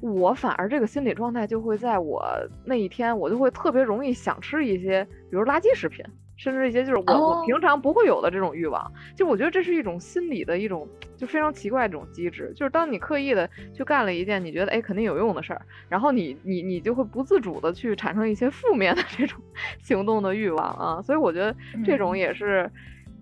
[0.00, 2.24] 我反而这个心理状态就会在我
[2.64, 6.04] 那一天，我就会特别容易想吃一些，比如垃圾食品，
[6.42, 8.92] 甚至一些就是我、哦我平常不会有的这种欲望。
[9.14, 19.40] 就我觉得这是一种心理的一种就非常奇怪的这种机制，就是当你刻意的去干了一件你觉得哎肯定有用的事儿，然后你你你就会不自主的去产生一些负面的这种
[19.80, 22.68] 行动的欲望啊，所以我觉得这种嗯也是，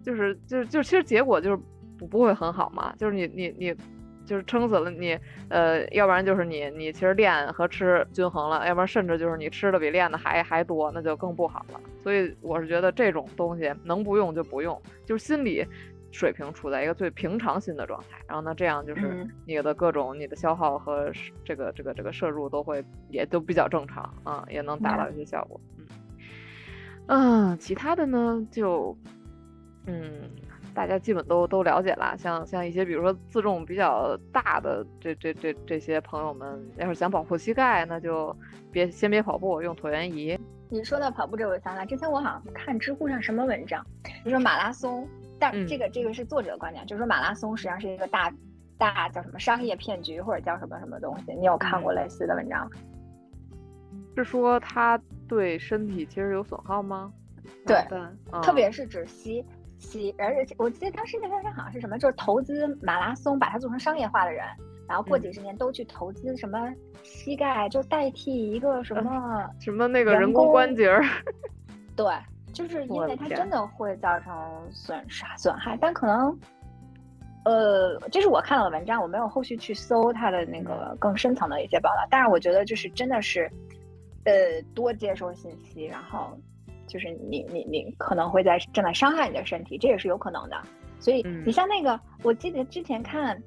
[0.03, 1.59] 就是就是就其实结果就是
[1.99, 3.75] 不不会很好嘛，就是你你你。
[4.31, 5.19] 就是撑死了你，
[5.49, 11.81] 呃，要不然就是你你其实练和吃均衡了，要不然甚至就是你吃的比练的还还多，那就更不好了。
[12.01, 15.67] 所以我是觉得这种东西能不用就不用，就是心理
[16.13, 21.11] 水平处在一个最平常心的状态，然后呢，这样就是嗯你的各种你的消耗和
[21.45, 25.61] 这个这个这个摄入都会也都比较正常啊，也能达到一些效果。
[25.77, 25.87] 嗯，
[27.09, 28.97] 嗯，其他的呢就
[29.87, 30.31] 嗯。
[30.75, 38.35] 大家基本都都了解了，像像一些比如说自重比较大的这这这这些朋友们，要是想保护膝盖，那就
[38.71, 40.39] 别先别跑步，用椭圆仪。
[40.69, 43.85] 你说到跑步这个，我想起来，之前我好像看知乎上什么文章，
[44.25, 45.07] 就说马拉松，
[45.39, 48.33] 但嗯这个、这个是作者的观点，就是说马拉松实际上是一个大
[48.79, 51.35] 大叫什么商业骗局，或者叫什么什么东西。
[51.35, 52.71] 你有看过类似的文章吗？
[54.17, 57.13] 是说它对身体其实有损耗吗？
[57.67, 57.99] 对对，
[58.33, 59.45] 嗯特别是指膝
[59.81, 64.45] 膝，而且我记得当时那篇文章好像是什么，就是投资马拉松，把它做成商业化的人，
[64.87, 66.73] 然后过嗯几十年都去投资什么
[67.03, 71.03] 膝盖，就代替一个什么，什么那个人人工工关节儿，
[71.97, 72.07] 对，
[72.53, 74.33] 就是因为它真的会造成
[74.71, 76.39] 损伤损害，但可能。
[77.43, 82.07] 呃，这是我看到的文章，我没有后续去搜它的那个更深层的一些报道。
[82.11, 83.51] 但是我觉得就是真的是，
[84.25, 86.39] 呃，多接收信息，然后
[86.91, 90.61] 就是你你你可能会在正在伤害你的身体，这也是有可能的。
[90.99, 93.41] 所以嗯你像那个，我记得之前看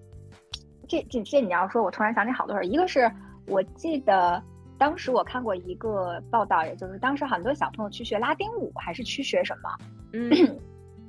[0.87, 2.65] 这这这你要说，我突然想起好多事儿。
[2.65, 3.11] 一个是
[3.45, 4.41] 我记得
[4.77, 9.69] 当时我看过一个报道，也就是当时很多小朋友去学拉丁舞，还是去学什么，
[10.13, 10.31] 嗯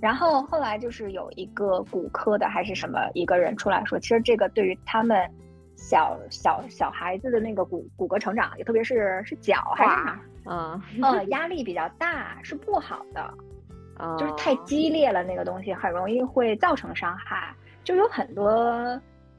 [0.01, 5.31] 然后后来就是有一个骨科的还是什么一个人出来说，其实这个对于他们
[5.77, 13.35] 小小小孩子的那个骨骨骼成长，也特别是是脚还是哪儿，嗯呃，压力比较大是不好的，
[13.99, 17.55] 嗯，就是太激烈了，那个东西很容易会造成伤害。
[17.83, 18.51] 就有很多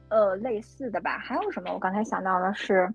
[0.08, 1.72] 呃类似的吧，还有什么？
[1.72, 2.88] 我刚才想到的是，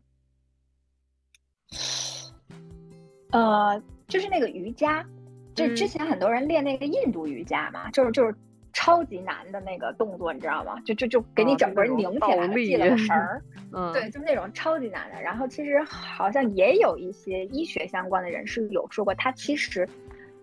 [3.32, 5.06] 呃，就是那个瑜伽，
[5.54, 8.34] 就之嗯前很多人练那个印度瑜伽嘛，就是就是
[8.74, 10.80] 超级难的那个动作，你知道吗？
[10.86, 13.42] 就就就给你哦整个人拧起来系了个 绳儿。
[13.74, 15.22] 嗯对，就是那种超级难的。
[15.22, 19.88] 然后其实好像也有一些医学相关的人士有说过，它其实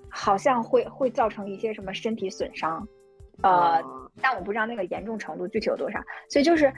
[0.08, 2.86] 好像会会造成一些什么身体损伤，
[3.42, 3.50] 呃，
[3.80, 6.00] 哦但我不知道那个严重程度具体有多少。
[6.28, 6.72] 所以就是，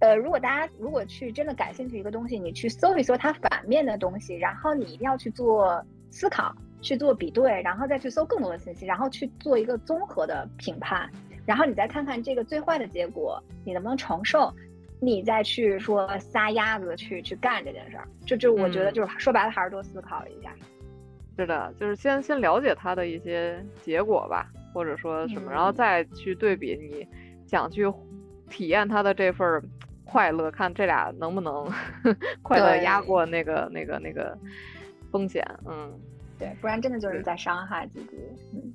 [0.00, 6.52] 呃，如果大家如果去真的感兴趣一个东西，你去搜一搜它反面的东西，然后你一定要去做思考，
[6.82, 11.08] 去做比对，然后再去搜更多的信息，然后去做一个综合的评判，
[11.46, 14.52] 然后你再看看这个最坏的结果你能不能承受。
[15.04, 20.54] 你再去说撒丫子去去干这件事儿，就就我觉得嗯就是说白了还是多思考一下。
[21.36, 27.04] 是的，就是先先了解它的一些结果吧，或者说什么，然后嗯再去对比你
[27.48, 27.92] 想去
[28.48, 29.60] 体验他的这份儿
[30.04, 31.68] 快乐，看这俩能不能
[32.40, 34.38] 快乐压过那个那个那个
[35.10, 35.92] 风险，嗯。
[36.42, 38.18] 对，不然真的就是在伤害自己。
[38.52, 38.74] 嗯，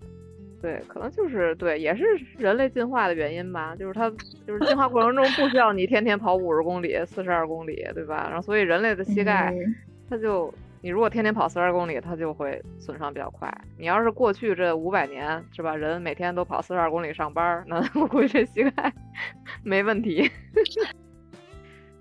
[0.62, 2.04] 对，可能就是对，也是
[2.38, 3.76] 人类进化的原因吧。
[3.76, 4.10] 就是它
[4.46, 8.28] 就是进化过程中不需要你天天跑五十公里、四十二公里，对吧？
[8.28, 9.76] 然后所以人类的膝盖，嗯
[10.10, 13.54] 它就你如果天天跑四十二公里，它就会损伤比较快。
[13.78, 18.94] 你要是过去这五百年是吧，人每天都跑四十二公里上班儿，那我 估计这膝盖
[19.64, 20.32] 没问题。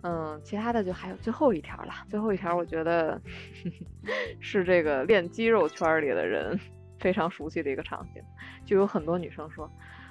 [0.07, 1.93] 嗯，其他的就还有最后一条了。
[2.09, 3.21] 最后一条，我觉得
[4.41, 6.57] 是这个练肌肉圈儿里的人
[7.01, 8.23] 非常熟悉的一个场景，
[8.65, 9.69] 就有很多女生说：“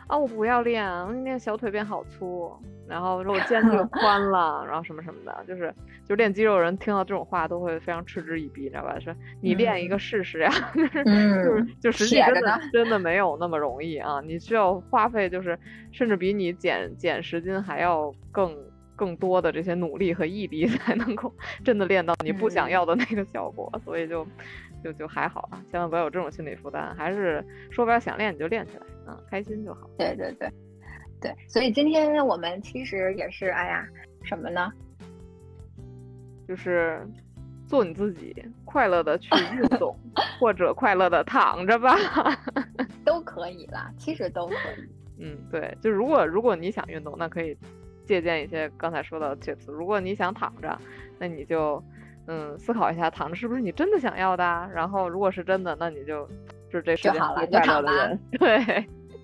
[0.08, 2.52] 啊，我不要练，我练小腿变好粗，
[2.90, 5.74] 然后说我肩就宽了，然后什么什么的。”就是
[6.06, 9.00] 就练肌肉人听到这种话都会非常嗤之以鼻，你知道吧？
[9.00, 14.20] 说你练一个试试呀，就是嗯，就实际真的真的没有那么容易啊！
[14.20, 15.58] 你需要花费就是
[15.94, 18.54] 甚至比你减减十斤还要更
[18.96, 23.72] 更多的这些努力和毅力， 才能够真的练到你不想嗯要的那个效果。
[23.84, 24.26] 所以就
[24.84, 29.90] 就就还好啊，千万不要有这种心理负担，还是说白了想练你就练起来，嗯，开心就好。
[29.98, 30.50] 对对对
[31.22, 33.88] 对，所以今天我们其实也是，哎呀，
[34.24, 34.72] 什么呢？
[36.48, 37.02] 就是
[37.68, 39.98] 做你自己，快乐的去运动，
[40.40, 41.96] 或者快乐的躺着吧。
[43.04, 44.90] 都可以啦，其实都可以。
[45.18, 47.58] 嗯，对，就如果如果你想运动，那可以
[48.06, 49.72] 借鉴一些刚才说到的 tips。
[49.72, 50.77] 如果你想躺着，
[51.19, 51.84] 那你就
[52.27, 54.69] 嗯思考一下，躺着是不是你真的想要的啊？
[54.73, 56.26] 然后如果是真的，那你就
[56.69, 58.19] 就是这世界上就好了最快乐就躺人。
[58.32, 58.57] 对，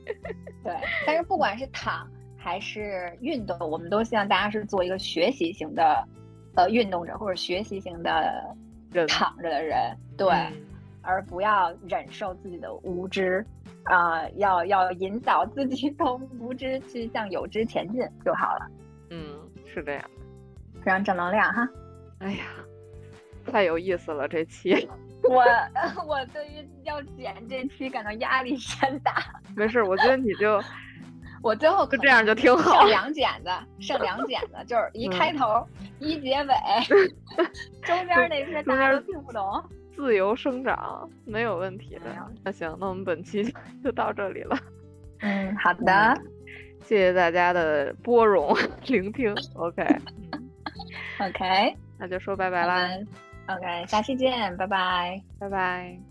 [0.63, 0.75] 对，
[1.05, 6.07] 但是不管是躺还是运动，我们都希望大家是做一个学习型的
[6.55, 8.55] 呃运动者，或者学习型的
[8.91, 10.53] 人躺着的人，对，嗯
[11.03, 13.43] 而不要忍受自己的无知，
[13.85, 18.67] 啊、要要引导自己 从无知去向有知前进就好了，
[19.09, 20.03] 嗯，是这样。
[20.83, 21.67] 非常正能量哈。
[22.19, 22.43] 哎呀，
[23.45, 24.87] 太有意思了这期。
[25.23, 25.43] 我
[26.07, 29.13] 我对于要剪这期感到压力山大，
[29.55, 30.59] 没事，我觉得你就
[31.43, 33.49] 我最后就这样就挺好剩两剪子，
[33.79, 35.67] 剩两剪子，就是一嗯开头、
[35.99, 36.53] 一结尾，
[37.83, 39.63] 中间那些大家都听不懂。
[40.01, 42.01] 自由生长，没有问题的。
[42.43, 43.51] 那行，那我们本期就
[43.85, 44.57] 就到这里了。
[45.19, 46.13] 嗯，好的，
[46.83, 48.55] 谢谢大家的包容
[48.87, 49.31] 聆听。
[49.53, 49.83] OK，
[50.33, 50.49] 嗯
[51.19, 52.89] ，OK，那就说拜拜啦
[53.47, 55.21] ，OK，下期见，拜拜。
[55.39, 56.10] 拜拜。